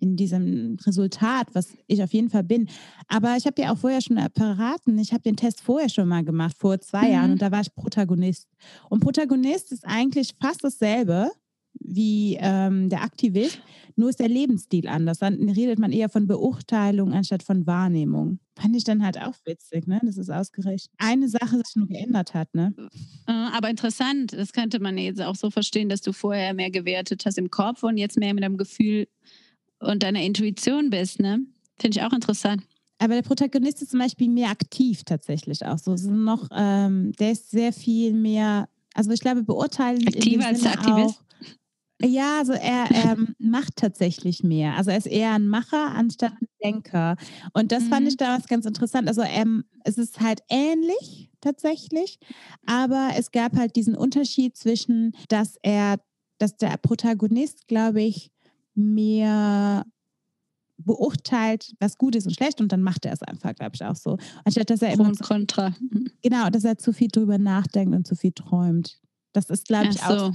in 0.00 0.16
diesem 0.16 0.76
Resultat, 0.84 1.48
was 1.52 1.76
ich 1.86 2.02
auf 2.02 2.12
jeden 2.12 2.30
Fall 2.30 2.42
bin. 2.42 2.68
Aber 3.06 3.36
ich 3.36 3.46
habe 3.46 3.60
ja 3.62 3.72
auch 3.72 3.78
vorher 3.78 4.00
schon 4.00 4.18
verraten, 4.34 4.98
ich 4.98 5.12
habe 5.12 5.22
den 5.22 5.36
Test 5.36 5.60
vorher 5.60 5.88
schon 5.88 6.08
mal 6.08 6.24
gemacht, 6.24 6.56
vor 6.58 6.80
zwei 6.80 7.06
mhm. 7.06 7.12
Jahren, 7.12 7.32
und 7.32 7.42
da 7.42 7.52
war 7.52 7.60
ich 7.60 7.74
Protagonist. 7.74 8.48
Und 8.88 9.00
Protagonist 9.00 9.72
ist 9.72 9.84
eigentlich 9.84 10.32
fast 10.40 10.64
dasselbe 10.64 11.30
wie 11.78 12.36
ähm, 12.40 12.88
der 12.88 13.02
Aktivist, 13.02 13.60
nur 13.96 14.10
ist 14.10 14.18
der 14.18 14.28
Lebensstil 14.28 14.88
anders. 14.88 15.18
Dann 15.18 15.48
redet 15.48 15.78
man 15.78 15.92
eher 15.92 16.08
von 16.08 16.26
Beurteilung 16.26 17.12
anstatt 17.12 17.42
von 17.42 17.66
Wahrnehmung. 17.66 18.40
Fand 18.58 18.76
ich 18.76 18.84
dann 18.84 19.04
halt 19.04 19.18
auch 19.18 19.34
witzig, 19.44 19.86
ne? 19.86 20.00
Das 20.02 20.18
ist 20.18 20.30
ausgerechnet 20.30 20.90
eine 20.98 21.28
Sache, 21.28 21.56
die 21.56 21.62
sich 21.64 21.76
nur 21.76 21.86
geändert 21.86 22.34
hat, 22.34 22.54
ne? 22.54 22.74
Äh, 23.26 23.32
aber 23.32 23.70
interessant, 23.70 24.32
das 24.32 24.52
könnte 24.52 24.80
man 24.80 24.98
jetzt 24.98 25.22
auch 25.22 25.36
so 25.36 25.50
verstehen, 25.50 25.88
dass 25.88 26.00
du 26.00 26.12
vorher 26.12 26.54
mehr 26.54 26.70
gewertet 26.70 27.24
hast 27.24 27.38
im 27.38 27.50
Kopf 27.50 27.82
und 27.82 27.96
jetzt 27.96 28.18
mehr 28.18 28.34
mit 28.34 28.44
einem 28.44 28.56
Gefühl 28.56 29.06
und 29.80 30.02
deiner 30.02 30.22
Intuition 30.22 30.90
bist, 30.90 31.20
ne? 31.20 31.40
Finde 31.78 31.98
ich 31.98 32.04
auch 32.04 32.12
interessant. 32.12 32.62
Aber 32.98 33.14
der 33.14 33.22
Protagonist 33.22 33.80
ist 33.80 33.90
zum 33.90 34.00
Beispiel 34.00 34.28
mehr 34.28 34.50
aktiv 34.50 35.04
tatsächlich 35.04 35.64
auch 35.64 35.78
so. 35.78 35.94
noch, 35.94 36.48
ähm, 36.54 37.12
der 37.18 37.32
ist 37.32 37.50
sehr 37.50 37.72
viel 37.72 38.12
mehr, 38.12 38.68
also 38.94 39.10
ich 39.10 39.20
glaube, 39.20 39.42
beurteilen. 39.42 40.06
Aktiver 40.06 40.46
als 40.46 40.60
der 40.60 40.72
Aktivist? 40.72 41.18
Auch, 41.18 41.30
ja, 42.02 42.38
also 42.38 42.52
er, 42.52 42.90
er 42.90 43.16
macht 43.38 43.76
tatsächlich 43.76 44.42
mehr. 44.42 44.76
Also 44.76 44.90
er 44.90 44.98
ist 44.98 45.06
eher 45.06 45.32
ein 45.32 45.48
Macher 45.48 45.92
anstatt 45.94 46.32
ein 46.40 46.48
Denker. 46.62 47.16
Und 47.54 47.72
das 47.72 47.84
mhm. 47.84 47.88
fand 47.88 48.08
ich 48.08 48.16
damals 48.18 48.48
ganz 48.48 48.66
interessant. 48.66 49.08
Also 49.08 49.22
er, 49.22 49.46
es 49.84 49.96
ist 49.96 50.20
halt 50.20 50.42
ähnlich 50.50 51.30
tatsächlich, 51.40 52.18
aber 52.66 53.10
es 53.16 53.30
gab 53.30 53.56
halt 53.56 53.76
diesen 53.76 53.96
Unterschied 53.96 54.56
zwischen, 54.56 55.12
dass 55.28 55.56
er, 55.62 56.00
dass 56.38 56.56
der 56.56 56.76
Protagonist, 56.76 57.66
glaube 57.66 58.02
ich, 58.02 58.30
mehr 58.74 59.84
beurteilt, 60.84 61.74
was 61.78 61.98
gut 61.98 62.16
ist 62.16 62.26
und 62.26 62.34
schlecht 62.34 62.60
und 62.60 62.72
dann 62.72 62.82
macht 62.82 63.04
er 63.04 63.12
es 63.12 63.22
einfach, 63.22 63.54
glaube 63.54 63.72
ich, 63.74 63.84
auch 63.84 63.96
so. 63.96 64.16
Anstatt 64.44 64.70
dass 64.70 64.82
er 64.82 64.92
immer. 64.92 65.04
Und 65.04 65.20
Kontra. 65.20 65.74
Genau, 66.22 66.48
dass 66.50 66.64
er 66.64 66.78
zu 66.78 66.92
viel 66.92 67.08
drüber 67.08 67.38
nachdenkt 67.38 67.94
und 67.94 68.06
zu 68.06 68.16
viel 68.16 68.32
träumt. 68.32 68.98
Das 69.32 69.50
ist, 69.50 69.66
glaube 69.66 69.88
ich, 69.88 70.00
so. 70.00 70.04
auch, 70.04 70.32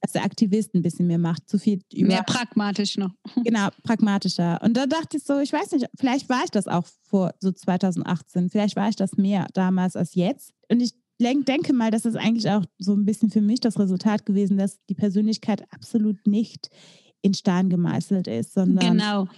dass 0.00 0.12
der 0.12 0.24
Aktivist 0.24 0.74
ein 0.74 0.82
bisschen 0.82 1.06
mehr 1.06 1.18
macht, 1.18 1.48
zu 1.48 1.58
viel 1.58 1.80
über. 1.92 2.08
Mehr 2.08 2.22
pragmatisch 2.22 2.96
noch. 2.96 3.10
Genau, 3.44 3.68
pragmatischer. 3.82 4.60
Und 4.62 4.76
da 4.76 4.86
dachte 4.86 5.16
ich 5.16 5.24
so, 5.24 5.38
ich 5.38 5.52
weiß 5.52 5.72
nicht, 5.72 5.86
vielleicht 5.98 6.28
war 6.28 6.44
ich 6.44 6.50
das 6.50 6.68
auch 6.68 6.86
vor 7.02 7.34
so 7.40 7.50
2018, 7.50 8.50
vielleicht 8.50 8.76
war 8.76 8.88
ich 8.88 8.96
das 8.96 9.16
mehr 9.16 9.46
damals 9.54 9.96
als 9.96 10.14
jetzt. 10.14 10.52
Und 10.70 10.80
ich 10.80 10.92
denke 11.18 11.72
mal, 11.72 11.90
das 11.90 12.04
ist 12.04 12.16
eigentlich 12.16 12.48
auch 12.48 12.64
so 12.78 12.94
ein 12.94 13.04
bisschen 13.04 13.30
für 13.30 13.40
mich 13.40 13.58
das 13.58 13.78
Resultat 13.78 14.24
gewesen, 14.24 14.56
dass 14.56 14.78
die 14.88 14.94
Persönlichkeit 14.94 15.64
absolut 15.72 16.26
nicht 16.26 16.70
in 17.22 17.34
Stein 17.34 17.68
gemeißelt 17.68 18.26
ist, 18.26 18.54
sondern 18.54 18.96
genau. 18.96 19.28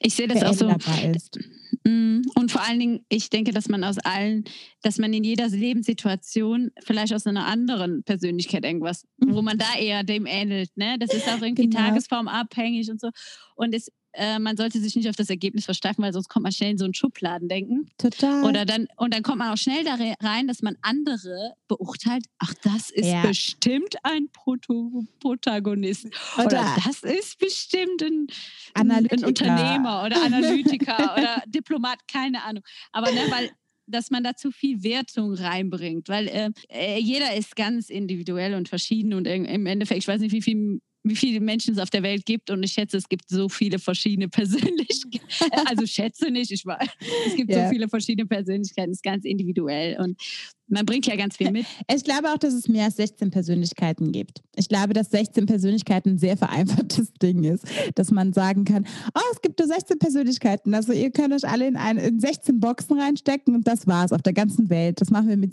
Ich 0.00 0.14
sehe 0.14 0.26
das 0.26 0.42
auch 0.42 0.54
so. 0.54 0.68
Ist. 0.68 1.38
Mm, 1.84 2.22
und 2.34 2.50
vor 2.50 2.62
allen 2.62 2.78
Dingen, 2.78 3.04
ich 3.08 3.30
denke, 3.30 3.52
dass 3.52 3.68
man 3.68 3.84
aus 3.84 3.98
allen, 3.98 4.44
dass 4.82 4.98
man 4.98 5.12
in 5.12 5.24
jeder 5.24 5.48
Lebenssituation 5.48 6.70
vielleicht 6.84 7.12
aus 7.12 7.26
einer 7.26 7.46
anderen 7.46 8.02
Persönlichkeit 8.04 8.64
irgendwas, 8.64 9.06
wo 9.18 9.40
mhm. 9.40 9.44
man 9.44 9.58
da 9.58 9.78
eher 9.78 10.02
dem 10.02 10.26
ähnelt. 10.26 10.70
Ne? 10.76 10.96
Das 10.98 11.12
ist 11.12 11.28
auch 11.28 11.42
irgendwie 11.42 11.68
genau. 11.68 11.88
tagesformabhängig 11.88 12.90
und 12.90 13.00
so. 13.00 13.10
Und 13.54 13.74
es 13.74 13.88
äh, 14.14 14.38
man 14.38 14.56
sollte 14.56 14.78
sich 14.80 14.94
nicht 14.94 15.08
auf 15.08 15.16
das 15.16 15.30
Ergebnis 15.30 15.64
versteifen, 15.64 16.04
weil 16.04 16.12
sonst 16.12 16.28
kommt 16.28 16.42
man 16.44 16.52
schnell 16.52 16.72
in 16.72 16.78
so 16.78 16.84
ein 16.84 16.94
Schubladendenken. 16.94 17.90
Total. 17.98 18.44
Oder 18.44 18.64
dann, 18.64 18.88
und 18.96 19.14
dann 19.14 19.22
kommt 19.22 19.38
man 19.38 19.52
auch 19.52 19.56
schnell 19.56 19.84
da 19.84 19.96
rein, 20.20 20.46
dass 20.46 20.62
man 20.62 20.76
andere 20.82 21.54
beurteilt. 21.68 22.26
Ach, 22.38 22.52
das 22.62 22.90
ist 22.90 23.06
ja. 23.06 23.22
bestimmt 23.22 23.96
ein 24.02 24.28
Proto 24.32 25.04
Protagonist. 25.20 26.06
Oder, 26.36 26.46
oder, 26.46 26.76
das 26.84 27.02
ist 27.02 27.38
bestimmt 27.38 28.02
ein, 28.02 28.26
ein, 28.74 29.06
Unternehmer 29.24 30.04
oder 30.04 30.22
Analytiker 30.22 31.14
oder 31.16 31.42
Diplomat, 31.46 32.06
keine 32.06 32.42
Ahnung. 32.42 32.62
Aber 32.92 33.10
ne, 33.10 33.20
weil 33.30 33.50
dass 33.88 34.10
man 34.10 34.22
da 34.22 34.34
zu 34.34 34.52
viel 34.52 34.82
Wertung 34.84 35.34
reinbringt, 35.34 36.08
weil 36.08 36.28
äh, 36.28 36.50
äh 36.68 36.98
jeder 36.98 37.34
ist 37.34 37.56
ganz 37.56 37.90
individuell 37.90 38.54
und 38.54 38.68
verschieden 38.68 39.12
und 39.12 39.26
im 39.26 39.66
Endeffekt, 39.66 39.98
ich 39.98 40.08
weiß 40.08 40.20
nicht, 40.20 40.32
wie 40.32 40.40
viel 40.40 40.80
wie 41.04 41.16
viele 41.16 41.40
Menschen 41.40 41.74
es 41.74 41.80
auf 41.80 41.90
der 41.90 42.02
Welt 42.02 42.24
gibt 42.26 42.50
und 42.50 42.62
ich 42.62 42.72
schätze, 42.72 42.96
es 42.96 43.08
gibt 43.08 43.28
so 43.28 43.48
viele 43.48 43.78
verschiedene 43.78 44.28
Persönlichkeiten. 44.30 45.66
Also 45.66 45.86
schätze 45.86 46.30
nicht, 46.30 46.50
ich 46.50 46.64
weiß. 46.64 46.88
Es 47.26 47.36
gibt 47.36 47.50
yeah. 47.50 47.64
so 47.64 47.72
viele 47.72 47.88
verschiedene 47.88 48.26
Persönlichkeiten, 48.26 48.92
es 48.92 48.98
ist 48.98 49.04
ganz 49.04 49.24
individuell 49.24 49.98
und 50.00 50.20
man 50.68 50.86
bringt 50.86 51.06
ja 51.06 51.16
ganz 51.16 51.36
viel 51.36 51.50
mit. 51.50 51.66
Ich 51.94 52.02
glaube 52.02 52.30
auch, 52.30 52.38
dass 52.38 52.54
es 52.54 52.66
mehr 52.66 52.86
als 52.86 52.96
16 52.96 53.30
Persönlichkeiten 53.30 54.10
gibt. 54.10 54.42
Ich 54.56 54.68
glaube, 54.68 54.94
dass 54.94 55.10
16 55.10 55.44
Persönlichkeiten 55.44 56.12
ein 56.12 56.18
sehr 56.18 56.36
vereinfachtes 56.36 57.12
Ding 57.22 57.44
ist, 57.44 57.64
dass 57.94 58.10
man 58.10 58.32
sagen 58.32 58.64
kann, 58.64 58.86
oh, 59.14 59.20
es 59.32 59.42
gibt 59.42 59.58
nur 59.58 59.68
16 59.68 59.98
Persönlichkeiten. 59.98 60.72
Also 60.74 60.92
ihr 60.92 61.10
könnt 61.10 61.34
euch 61.34 61.46
alle 61.46 61.66
in, 61.66 61.76
eine, 61.76 62.02
in 62.02 62.20
16 62.20 62.58
Boxen 62.58 62.98
reinstecken 62.98 63.54
und 63.54 63.68
das 63.68 63.86
war's 63.86 64.12
auf 64.12 64.22
der 64.22 64.32
ganzen 64.32 64.70
Welt. 64.70 65.00
Das 65.00 65.10
machen 65.10 65.28
wir 65.28 65.36
mit 65.36 65.52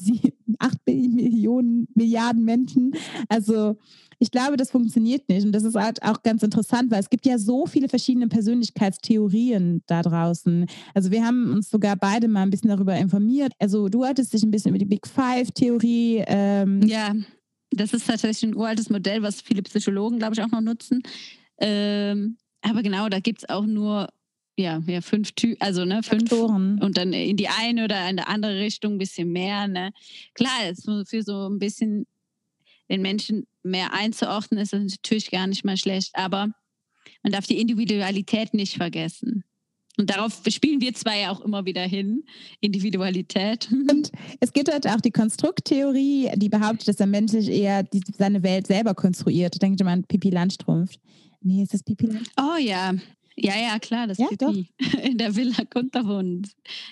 8 0.60 0.78
Millionen, 0.86 1.88
Milliarden 1.96 2.46
Menschen. 2.46 2.94
Also 3.28 3.78
ich 4.20 4.32
glaube, 4.32 4.58
das 4.58 4.70
funktioniert 4.70 5.30
nicht. 5.30 5.46
Und 5.46 5.54
das 5.54 5.64
ist 5.64 5.76
halt 5.76 6.04
auch 6.04 6.22
ganz 6.22 6.44
interessant, 6.44 6.92
weil 6.92 7.00
es 7.00 7.10
gibt 7.10 7.26
ja 7.26 7.38
so 7.38 7.66
viele 7.66 7.88
verschiedene 7.88 8.28
Persönlichkeitstheorien 8.28 9.82
da 9.88 10.02
draußen. 10.02 10.66
Also 10.94 11.10
wir 11.10 11.26
haben 11.26 11.54
uns 11.54 11.70
sogar 11.70 11.96
beide 11.96 12.28
mal 12.28 12.44
ein 12.44 12.50
bisschen 12.50 12.70
darüber 12.70 12.96
informiert. 12.96 13.54
Also 13.60 13.88
du 13.88 14.06
hattest 14.06 14.34
dich 14.34 14.44
ein 14.44 14.52
bisschen 14.52 14.70
über 14.70 14.78
die 14.78 14.86
Big 14.86 15.08
Five-Theorie. 15.08 16.24
Ähm 16.28 16.82
ja, 16.84 17.16
das 17.72 17.94
ist 17.94 18.08
tatsächlich 18.08 18.52
ein 18.52 18.56
uraltes 18.56 18.90
Modell, 18.90 19.22
was 19.22 19.42
viele 19.42 19.62
Psychologen, 19.64 20.20
glaube 20.20 20.34
ich, 20.34 20.42
auch 20.42 20.52
noch 20.52 20.62
nutzen. 20.62 21.02
Ähm, 21.60 22.38
aber 22.62 22.84
genau, 22.84 23.08
da 23.08 23.20
gibt 23.20 23.44
es 23.44 23.50
auch 23.50 23.66
nur 23.66 24.10
ja, 24.58 24.84
ja, 24.88 25.00
fünf 25.00 25.32
Ty 25.32 25.56
also 25.62 25.86
ne, 25.86 26.04
fünf 26.04 26.30
Faktoren. 26.30 26.82
und 26.82 26.98
dann 26.98 27.14
in 27.14 27.38
die 27.38 27.48
eine 27.48 27.86
oder 27.86 28.10
in 28.10 28.18
die 28.18 28.24
andere 28.24 28.60
Richtung 28.60 28.94
ein 28.94 28.98
bisschen 28.98 29.32
mehr. 29.32 29.70
Ne? 29.70 29.92
Klar, 30.34 30.70
ist 30.70 30.84
für 31.08 31.24
so 31.24 31.48
ein 31.48 31.60
bisschen 31.60 32.06
den 32.90 33.02
Menschen 33.02 33.48
mehr 33.64 33.94
einzuordnen, 33.94 34.60
ist 34.60 34.74
das 34.74 34.82
natürlich 34.82 35.32
gar 35.32 35.48
nicht 35.48 35.66
mal 35.66 35.78
schlecht. 35.78 36.12
Aber 36.14 36.50
man 37.24 37.32
darf 37.32 37.48
die 37.48 37.60
Individualität 37.60 38.54
nicht 38.54 38.78
vergessen. 38.78 39.44
Und 39.98 40.10
darauf 40.10 40.42
spielen 40.48 40.80
wir 40.80 40.94
zwei 40.94 41.20
ja 41.20 41.32
auch 41.32 41.42
immer 41.42 41.66
wieder 41.66 41.82
hin. 41.82 42.24
Individualität. 42.62 43.70
Und 43.72 44.12
es 44.40 44.54
gibt 44.54 44.72
halt 44.72 44.88
auch 44.88 45.02
die 45.02 45.12
Konstrukttheorie, 45.12 46.32
die 46.36 46.48
behauptet, 46.48 46.88
dass 46.88 46.96
der 46.96 47.08
Mensch 47.08 47.32
sich 47.32 47.50
eher 47.50 47.84
die, 47.84 48.02
seine 48.18 48.42
Welt 48.42 48.68
selber 48.68 48.96
konstruiert. 48.96 49.62
Denkt 49.62 49.84
man 49.84 50.06
Pipi 50.06 50.30
Landstrumpf. 50.30 50.96
Nee, 51.42 51.64
ist 51.64 51.74
das 51.74 51.84
Pipi 51.84 52.06
Landstrumpf? 52.06 52.54
Oh 52.54 52.58
ja. 52.58 52.94
Ja, 53.36 53.58
ja, 53.58 53.78
klar, 53.80 54.08
das 54.08 54.18
ja, 54.18 54.28
Pipi. 54.28 54.70
Doch. 54.80 54.94
In 55.04 55.18
der 55.18 55.36
Villa 55.36 55.66
Kunterhund. 55.70 56.50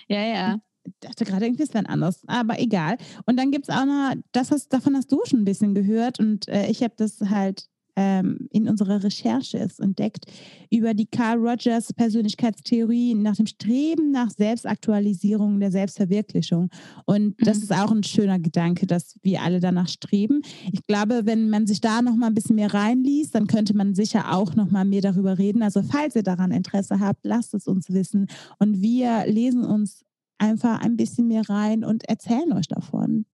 Ja, 0.10 0.26
ja. 0.26 0.62
Ich 0.88 1.00
dachte 1.00 1.26
gerade 1.26 1.46
irgendwie, 1.46 1.64
es 1.64 1.74
wäre 1.74 1.88
anders, 1.88 2.22
aber 2.28 2.60
egal. 2.60 2.98
Und 3.26 3.38
dann 3.38 3.52
gibt 3.52 3.70
es 3.70 3.76
auch 3.76 3.86
noch, 3.86 4.14
das 4.32 4.52
hast, 4.52 4.72
davon 4.74 4.96
hast 4.96 5.12
du 5.12 5.20
schon 5.26 5.42
ein 5.42 5.46
bisschen 5.46 5.76
gehört 5.76 6.20
und 6.20 6.48
äh, 6.48 6.68
ich 6.68 6.82
habe 6.84 6.94
das 6.98 7.20
halt 7.22 7.68
ähm, 7.98 8.48
in 8.52 8.70
unserer 8.70 9.04
Recherche 9.04 9.58
ist 9.58 9.80
entdeckt, 9.80 10.26
über 10.70 10.94
die 10.94 11.08
Carl 11.08 11.40
Rogers 11.40 11.92
Persönlichkeitstheorie 11.94 13.16
nach 13.16 13.36
dem 13.36 13.48
Streben 13.48 14.12
nach 14.12 14.30
Selbstaktualisierung 14.30 15.60
der 15.60 15.72
Selbstverwirklichung. 15.72 16.70
Und 17.06 17.36
das 17.40 17.58
mhm. 17.58 17.64
ist 17.64 17.74
auch 17.74 17.92
ein 17.92 18.04
schöner 18.04 18.38
Gedanke, 18.38 18.86
dass 18.86 19.16
wir 19.24 19.42
alle 19.42 19.60
danach 19.60 19.88
streben. 19.88 20.42
Ich 20.72 20.84
glaube, 20.84 21.22
wenn 21.26 21.50
man 21.50 21.66
sich 21.66 21.82
da 21.82 22.04
noch 22.04 22.16
mal 22.16 22.28
ein 22.28 22.36
bisschen 22.36 22.56
mehr 22.56 22.74
reinliest, 22.74 23.34
dann 23.34 23.48
könnte 23.48 23.76
man 23.76 23.96
sicher 23.96 24.32
auch 24.32 24.54
noch 24.54 24.70
mal 24.70 24.86
mehr 24.86 25.02
darüber 25.02 25.40
reden. 25.40 25.64
Also 25.64 25.82
falls 25.82 26.16
ihr 26.16 26.24
daran 26.24 26.52
Interesse 26.52 27.00
habt, 27.00 27.26
lasst 27.26 27.56
es 27.56 27.66
uns 27.66 27.92
wissen. 27.92 28.28
Und 28.60 28.80
wir 28.80 29.26
lesen 29.26 29.66
uns 29.66 30.06
einfach 30.38 30.80
ein 30.80 30.98
bisschen 30.98 31.28
mehr 31.28 31.48
rein 31.50 31.84
und 31.84 32.04
erzählen 32.06 32.54
euch 32.54 32.68
davon. 32.68 33.26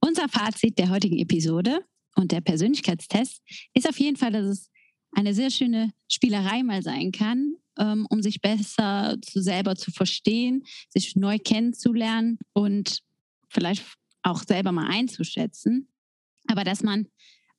Unser 0.00 0.28
Fazit 0.28 0.78
der 0.78 0.90
heutigen 0.90 1.18
Episode 1.18 1.84
und 2.16 2.32
der 2.32 2.40
Persönlichkeitstest 2.40 3.42
ist 3.74 3.88
auf 3.88 3.98
jeden 3.98 4.16
Fall, 4.16 4.32
dass 4.32 4.46
es 4.46 4.70
eine 5.12 5.34
sehr 5.34 5.50
schöne 5.50 5.92
Spielerei 6.08 6.62
mal 6.62 6.82
sein 6.82 7.12
kann, 7.12 7.54
ähm, 7.78 8.06
um 8.10 8.22
sich 8.22 8.40
besser 8.40 9.16
zu 9.22 9.42
selber 9.42 9.76
zu 9.76 9.90
verstehen, 9.90 10.64
sich 10.88 11.16
neu 11.16 11.38
kennenzulernen 11.38 12.38
und 12.52 13.02
vielleicht 13.48 13.84
auch 14.22 14.42
selber 14.42 14.72
mal 14.72 14.88
einzuschätzen. 14.88 15.88
Aber 16.48 16.64
dass 16.64 16.82
man 16.82 17.06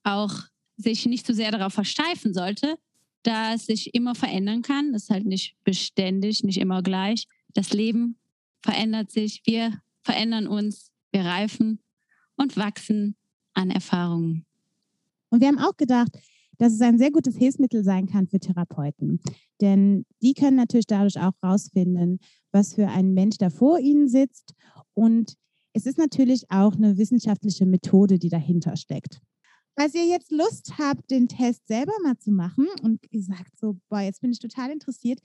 auch 0.04 0.34
sich 0.78 1.06
nicht 1.06 1.26
zu 1.26 1.34
sehr 1.34 1.52
darauf 1.52 1.74
versteifen 1.74 2.34
sollte, 2.34 2.78
da 3.24 3.54
es 3.54 3.66
sich 3.66 3.94
immer 3.94 4.16
verändern 4.16 4.62
kann. 4.62 4.92
Das 4.92 5.04
ist 5.04 5.10
halt 5.10 5.26
nicht 5.26 5.56
beständig, 5.64 6.44
nicht 6.44 6.58
immer 6.58 6.82
gleich. 6.82 7.28
Das 7.54 7.72
Leben 7.72 8.18
verändert 8.64 9.12
sich, 9.12 9.42
wir 9.46 9.82
verändern 10.02 10.48
uns, 10.48 10.92
wir 11.12 11.22
reifen 11.22 11.80
und 12.36 12.58
wachsen 12.58 13.16
an 13.54 13.70
Erfahrungen. 13.70 14.46
Und 15.30 15.42
wir 15.42 15.48
haben 15.48 15.60
auch 15.60 15.78
gedacht, 15.78 16.12
dass 16.58 16.74
es 16.74 16.82
ein 16.82 16.98
sehr 16.98 17.12
gutes 17.12 17.36
Hilfsmittel 17.36 17.84
sein 17.84 18.08
kann 18.08 18.28
für 18.28 18.40
Therapeuten. 18.40 19.20
Denn 19.62 20.06
die 20.22 20.34
können 20.34 20.58
natürlich 20.58 20.88
dadurch 20.88 21.20
auch 21.20 21.34
rausfinden, 21.44 22.20
was 22.52 22.76
für 22.76 22.88
ein 22.88 23.14
Mensch 23.14 23.38
da 23.38 23.50
vor 23.50 23.80
ihnen 23.80 24.08
sitzt. 24.08 24.54
Und 24.94 25.36
es 25.74 25.86
ist 25.86 25.98
natürlich 25.98 26.50
auch 26.52 26.76
eine 26.76 26.98
wissenschaftliche 26.98 27.66
Methode, 27.66 28.20
die 28.20 28.30
dahinter 28.30 28.76
steckt. 28.78 29.20
Falls 29.76 29.96
ihr 29.96 30.06
jetzt 30.06 30.32
Lust 30.32 30.78
habt, 30.78 31.10
den 31.10 31.28
Test 31.28 31.68
selber 31.68 31.94
mal 32.04 32.18
zu 32.20 32.32
machen 32.32 32.68
und 32.84 33.02
ihr 33.10 33.24
sagt 33.24 33.58
so, 33.58 33.78
boah, 33.90 34.02
jetzt 34.02 34.22
bin 34.22 34.32
ich 34.32 34.40
total 34.40 34.70
interessiert, 34.70 35.20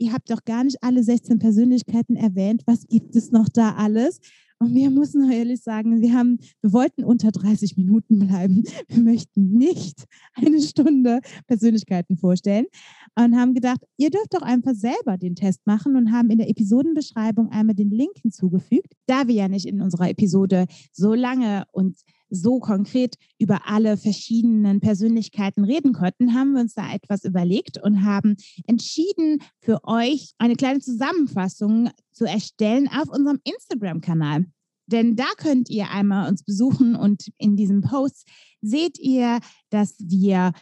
ihr 0.00 0.12
habt 0.12 0.30
doch 0.30 0.44
gar 0.44 0.64
nicht 0.64 0.82
alle 0.82 1.02
16 1.04 1.38
Persönlichkeiten 1.38 2.16
erwähnt, 2.16 2.62
was 2.66 2.86
gibt 2.88 3.14
es 3.14 3.30
noch 3.30 3.48
da 3.48 3.74
alles? 3.74 4.18
Und 4.62 4.74
wir 4.74 4.90
müssen 4.90 5.30
ehrlich 5.30 5.62
sagen, 5.62 6.02
wir 6.02 6.12
haben, 6.12 6.38
wir 6.60 6.74
wollten 6.74 7.02
unter 7.02 7.30
30 7.30 7.78
Minuten 7.78 8.18
bleiben. 8.18 8.62
Wir 8.88 9.02
möchten 9.02 9.52
nicht 9.52 10.04
eine 10.34 10.60
Stunde 10.60 11.20
Persönlichkeiten 11.46 12.18
vorstellen 12.18 12.66
und 13.14 13.36
haben 13.36 13.54
gedacht, 13.54 13.80
ihr 13.96 14.10
dürft 14.10 14.34
doch 14.34 14.42
einfach 14.42 14.74
selber 14.74 15.16
den 15.16 15.34
Test 15.34 15.66
machen 15.66 15.96
und 15.96 16.12
haben 16.12 16.28
in 16.28 16.36
der 16.36 16.50
Episodenbeschreibung 16.50 17.48
einmal 17.48 17.74
den 17.74 17.90
Link 17.90 18.18
hinzugefügt. 18.20 18.92
Da 19.06 19.28
wir 19.28 19.34
ja 19.34 19.48
nicht 19.48 19.64
in 19.64 19.80
unserer 19.80 20.10
Episode 20.10 20.66
so 20.92 21.14
lange 21.14 21.64
und 21.72 21.96
so 22.30 22.60
konkret 22.60 23.16
über 23.38 23.68
alle 23.68 23.96
verschiedenen 23.96 24.80
Persönlichkeiten 24.80 25.64
reden 25.64 25.92
konnten, 25.92 26.34
haben 26.34 26.52
wir 26.52 26.60
uns 26.60 26.74
da 26.74 26.92
etwas 26.92 27.24
überlegt 27.24 27.82
und 27.82 28.04
haben 28.04 28.36
entschieden, 28.66 29.42
für 29.60 29.80
euch 29.84 30.32
eine 30.38 30.56
kleine 30.56 30.80
Zusammenfassung 30.80 31.90
zu 32.12 32.24
erstellen 32.24 32.88
auf 32.88 33.08
unserem 33.08 33.40
Instagram-Kanal. 33.44 34.46
Denn 34.86 35.14
da 35.14 35.26
könnt 35.36 35.70
ihr 35.70 35.90
einmal 35.90 36.28
uns 36.28 36.42
besuchen 36.42 36.96
und 36.96 37.28
in 37.38 37.56
diesem 37.56 37.80
Post 37.80 38.26
seht 38.60 38.98
ihr, 38.98 39.38
dass 39.70 39.94
wir 39.98 40.52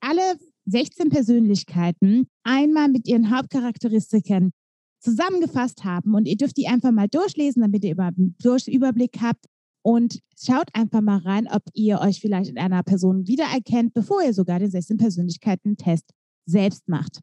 alle 0.00 0.36
16 0.66 1.10
Persönlichkeiten 1.10 2.26
einmal 2.42 2.88
mit 2.88 3.06
ihren 3.06 3.34
Hauptcharakteristiken 3.34 4.52
zusammengefasst 5.00 5.84
haben. 5.84 6.14
Und 6.14 6.26
ihr 6.26 6.36
dürft 6.36 6.56
die 6.56 6.68
einfach 6.68 6.92
mal 6.92 7.08
durchlesen, 7.08 7.62
damit 7.62 7.84
ihr 7.84 7.98
einen 7.98 8.34
Überblick 8.68 9.18
habt, 9.20 9.46
und 9.82 10.20
schaut 10.40 10.68
einfach 10.74 11.00
mal 11.00 11.18
rein, 11.18 11.48
ob 11.48 11.62
ihr 11.74 12.00
euch 12.00 12.20
vielleicht 12.20 12.50
in 12.50 12.58
einer 12.58 12.82
Person 12.82 13.26
wiedererkennt, 13.26 13.94
bevor 13.94 14.22
ihr 14.22 14.32
sogar 14.32 14.58
den 14.58 14.70
16 14.70 14.96
Persönlichkeiten-Test 14.96 16.12
selbst 16.46 16.88
macht. 16.88 17.20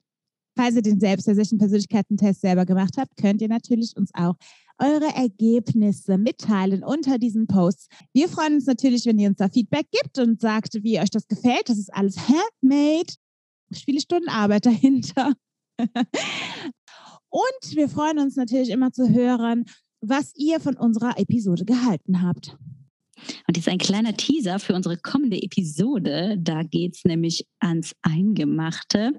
Falls 0.58 0.76
ihr 0.76 0.82
den 0.82 1.00
selbst, 1.00 1.28
der 1.28 1.36
16 1.36 1.58
Persönlichkeiten-Test 1.58 2.42
selber 2.42 2.66
gemacht 2.66 2.96
habt, 2.98 3.16
könnt 3.16 3.42
ihr 3.42 3.48
natürlich 3.48 3.96
uns 3.96 4.12
auch 4.14 4.36
eure 4.78 5.14
Ergebnisse 5.16 6.18
mitteilen 6.18 6.84
unter 6.84 7.18
diesen 7.18 7.48
Posts. 7.48 7.88
Wir 8.14 8.30
freuen 8.30 8.56
uns 8.56 8.66
natürlich, 8.66 9.06
wenn 9.06 9.20
ihr 9.20 9.30
uns 9.30 9.38
da 9.38 9.50
Feedback 9.50 9.88
gibt 9.92 10.18
und 10.20 10.42
sagt, 10.42 10.76
wie 10.84 11.00
euch 11.00 11.10
das 11.10 11.28
gefällt. 11.28 11.70
Das 11.70 11.78
ist 11.78 11.94
alles 11.94 12.18
handmade. 12.18 13.14
Viele 13.72 14.02
Stunden 14.02 14.30
Arbeit 14.30 14.66
dahinter. 14.66 15.34
und 17.30 17.76
wir 17.76 17.90
freuen 17.90 18.20
uns 18.20 18.36
natürlich 18.36 18.70
immer 18.70 18.92
zu 18.92 19.10
hören, 19.10 19.66
was 20.02 20.34
ihr 20.36 20.60
von 20.60 20.76
unserer 20.76 21.18
Episode 21.18 21.66
gehalten 21.66 22.22
habt. 22.22 22.56
Und 23.48 23.58
jetzt 23.58 23.68
ein 23.68 23.78
kleiner 23.78 24.16
Teaser 24.16 24.60
für 24.60 24.74
unsere 24.74 24.98
kommende 24.98 25.42
Episode. 25.42 26.38
Da 26.40 26.64
geht 26.64 26.96
es 26.96 27.06
nämlich 27.06 27.46
ans 27.60 27.94
Eingemachte. 28.02 29.12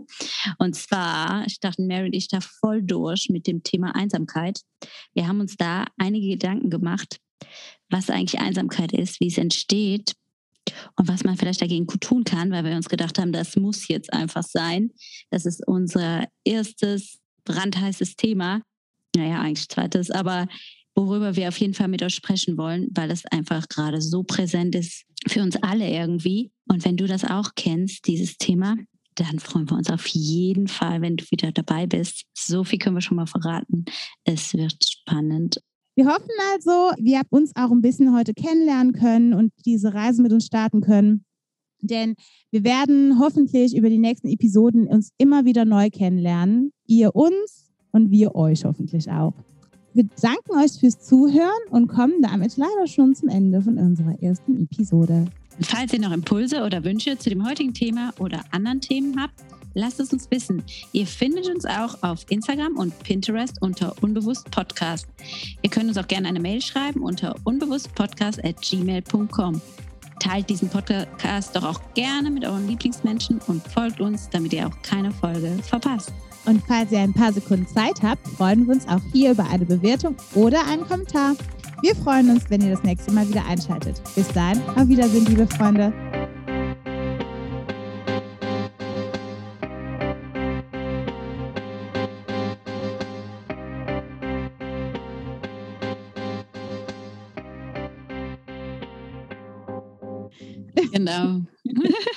Und 0.59 0.75
zwar 0.75 1.49
starten 1.49 1.87
Mary 1.87 2.07
und 2.07 2.15
ich 2.15 2.29
da 2.29 2.41
voll 2.41 2.83
durch 2.83 3.29
mit 3.29 3.47
dem 3.47 3.63
Thema 3.63 3.95
Einsamkeit. 3.95 4.61
Wir 5.13 5.29
haben 5.29 5.41
uns 5.41 5.57
da 5.57 5.87
einige 5.99 6.29
Gedanken 6.29 6.71
gemacht, 6.71 7.21
was 7.91 8.11
eigentlich 8.11 8.41
Einsamkeit 8.41 8.93
ist, 8.93 9.21
wie 9.21 9.29
es 9.29 9.39
entsteht 9.39 10.15
und 10.97 11.09
was 11.09 11.25
man 11.25 11.37
vielleicht 11.37 11.61
dagegen 11.61 11.87
tun 11.87 12.25
kann, 12.25 12.51
weil 12.53 12.65
wir 12.65 12.77
uns 12.77 12.89
gedacht 12.89 13.19
haben, 13.19 13.33
das 13.33 13.57
muss 13.57 13.89
jetzt 13.89 14.13
einfach 14.13 14.45
sein. 14.45 14.93
Das 15.31 15.47
ist 15.47 15.67
unser 15.67 16.27
erstes 16.45 17.19
brandheißes 17.45 18.17
Thema 18.17 18.63
naja, 19.17 19.41
eigentlich 19.41 19.69
zweites, 19.69 20.11
aber 20.11 20.47
worüber 20.95 21.37
wir 21.37 21.49
auf 21.49 21.59
jeden 21.59 21.75
Fall 21.75 21.89
mit 21.89 22.03
euch 22.03 22.15
sprechen 22.15 22.57
wollen, 22.57 22.89
weil 22.93 23.11
es 23.11 23.25
einfach 23.27 23.69
gerade 23.69 24.01
so 24.01 24.23
präsent 24.23 24.75
ist 24.75 25.05
für 25.27 25.43
uns 25.43 25.57
alle 25.57 25.89
irgendwie. 25.89 26.51
Und 26.69 26.85
wenn 26.85 26.97
du 26.97 27.07
das 27.07 27.25
auch 27.25 27.51
kennst, 27.55 28.07
dieses 28.07 28.37
Thema, 28.39 28.77
dann 29.15 29.39
freuen 29.39 29.69
wir 29.69 29.77
uns 29.77 29.91
auf 29.91 30.07
jeden 30.07 30.69
Fall, 30.69 31.03
wenn 31.03 31.17
du 31.17 31.25
wieder 31.31 31.53
dabei 31.53 31.87
bist. 31.87 32.25
So 32.35 32.65
viel 32.65 32.79
können 32.79 32.97
wir 32.97 33.03
schon 33.03 33.17
mal 33.17 33.27
verraten. 33.27 33.85
Es 34.25 34.55
wird 34.55 34.77
spannend. 34.85 35.61
Wir 35.97 36.07
hoffen 36.07 36.31
also, 36.55 36.93
wir 36.99 37.19
habt 37.19 37.33
uns 37.33 37.55
auch 37.57 37.71
ein 37.71 37.83
bisschen 37.83 38.15
heute 38.17 38.33
kennenlernen 38.33 38.93
können 38.93 39.35
und 39.35 39.53
diese 39.67 39.93
Reise 39.93 40.23
mit 40.23 40.33
uns 40.33 40.47
starten 40.47 40.81
können. 40.81 41.25
Denn 41.83 42.15
wir 42.51 42.65
werden 42.65 43.19
hoffentlich 43.19 43.77
über 43.77 43.91
die 43.91 43.99
nächsten 43.99 44.29
Episoden 44.29 44.87
uns 44.87 45.11
immer 45.19 45.45
wieder 45.45 45.65
neu 45.65 45.91
kennenlernen. 45.91 46.73
Ihr 46.87 47.15
uns 47.15 47.70
und 47.93 48.11
wir 48.11 48.35
euch 48.35 48.65
hoffentlich 48.65 49.11
auch. 49.11 49.35
Wir 49.93 50.09
danken 50.23 50.57
euch 50.57 50.73
fürs 50.79 51.01
Zuhören 51.01 51.51
und 51.71 51.89
kommen 51.89 52.23
damit 52.23 52.57
leider 52.57 52.87
schon 52.87 53.15
zum 53.15 53.29
Ende 53.29 53.61
von 53.61 53.77
unserer 53.77 54.23
ersten 54.23 54.63
Episode. 54.63 55.27
Falls 55.61 55.93
ihr 55.93 56.01
noch 56.01 56.13
Impulse 56.13 56.63
oder 56.63 56.85
Wünsche 56.85 57.19
zu 57.19 57.29
dem 57.29 57.47
heutigen 57.47 57.75
Thema 57.75 58.15
oder 58.19 58.41
anderen 58.53 58.81
Themen 58.81 59.21
habt, 59.21 59.35
lasst 59.75 60.01
es 60.01 60.11
uns 60.13 60.29
wissen. 60.31 60.63
Ihr 60.93 61.07
findet 61.07 61.49
uns 61.49 61.65
auch 61.67 62.03
auf 62.03 62.27
Instagram 62.29 62.77
und 62.77 62.99
Pinterest 63.01 63.61
unter 63.61 63.95
Unbewusst 64.01 64.51
Podcast. 64.51 65.07
Ihr 65.63 65.71
könnt 65.71 65.89
uns 65.89 65.99
auch 65.99 66.09
gerne 66.09 66.29
eine 66.29 66.41
Mail 66.41 66.63
schreiben 66.63 67.03
unter 67.03 67.37
unbewusstpodcast.gmail.com. 67.45 69.61
Teilt 70.21 70.51
diesen 70.51 70.69
Podcast 70.69 71.57
doch 71.57 71.65
auch 71.65 71.81
gerne 71.95 72.31
mit 72.31 72.45
euren 72.45 72.69
Lieblingsmenschen 72.69 73.41
und 73.47 73.67
folgt 73.67 74.01
uns, 74.01 74.29
damit 74.31 74.53
ihr 74.53 74.69
auch 74.69 74.83
keine 74.83 75.11
Folge 75.11 75.59
verpasst. 75.63 76.13
Und 76.47 76.63
falls 76.67 76.91
ihr 76.93 77.01
ein 77.01 77.13
paar 77.13 77.33
Sekunden 77.33 77.67
Zeit 77.67 78.03
habt, 78.03 78.27
freuen 78.29 78.67
wir 78.67 78.75
uns 78.75 78.89
auch 78.89 79.01
hier 79.13 79.33
über 79.33 79.49
eine 79.49 79.65
Bewertung 79.65 80.17
oder 80.35 80.67
einen 80.67 80.87
Kommentar. 80.87 81.35
Wir 81.83 81.95
freuen 81.95 82.31
uns, 82.31 82.49
wenn 82.51 82.61
ihr 82.61 82.71
das 82.71 82.83
nächste 82.83 83.13
Mal 83.13 83.29
wieder 83.29 83.45
einschaltet. 83.47 84.03
Bis 84.15 84.29
dahin, 84.29 84.61
auf 84.77 84.89
Wiedersehen, 84.89 85.27
liebe 85.27 85.47
Freunde. 85.47 85.93
Genau. 100.93 101.41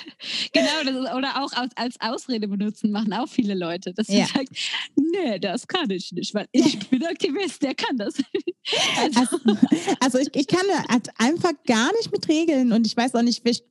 ist, 0.87 0.95
oder 1.13 1.43
auch 1.43 1.51
als, 1.53 1.75
als 1.75 1.95
Ausrede 1.99 2.47
benutzen, 2.47 2.91
machen 2.91 3.13
auch 3.13 3.27
viele 3.27 3.53
Leute. 3.55 3.93
Dass 3.93 4.07
Ja. 4.07 4.25
sie 4.25 4.33
sagt, 4.33 4.49
nee, 4.95 5.39
das 5.39 5.67
kann 5.67 5.89
ich 5.89 6.11
nicht, 6.11 6.33
weil 6.33 6.47
ich 6.51 6.79
bin 6.89 7.05
Aktivist, 7.05 7.61
der 7.63 7.75
kann 7.75 7.97
das. 7.97 8.15
Also, 8.97 9.19
Also, 9.19 9.37
also 9.99 10.17
ich, 10.19 10.29
ich 10.35 10.47
kann 10.47 10.61
halt 10.89 11.09
einfach 11.17 11.51
gar 11.67 11.91
nicht 11.97 12.13
mit 12.13 12.29
Regeln 12.29 12.71
und 12.71 12.87
ich 12.87 12.95
weiß 12.95 13.13
auch 13.15 13.21
nicht, 13.21 13.45
ich, 13.45 13.61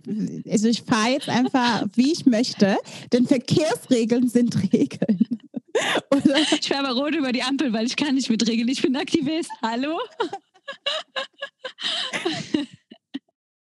also 0.50 0.68
ich 0.68 0.82
fahre 0.82 1.12
jetzt 1.12 1.30
einfach, 1.30 1.86
wie 1.94 2.12
ich 2.12 2.26
möchte, 2.26 2.76
denn 3.10 3.26
Verkehrsregeln 3.26 4.28
sind 4.28 4.54
Regeln. 4.72 5.26
Oder, 6.10 6.36
ich 6.40 6.68
fahre 6.68 6.88
aber 6.88 7.00
rot 7.00 7.14
über 7.14 7.32
die 7.32 7.42
Ampel, 7.42 7.72
weil 7.72 7.86
ich 7.86 7.96
kann 7.96 8.14
nicht 8.16 8.28
mit 8.28 8.46
Regeln. 8.46 8.68
Ich 8.68 8.82
bin 8.82 8.94
Aktivist. 8.94 9.50
Hallo? 9.62 9.98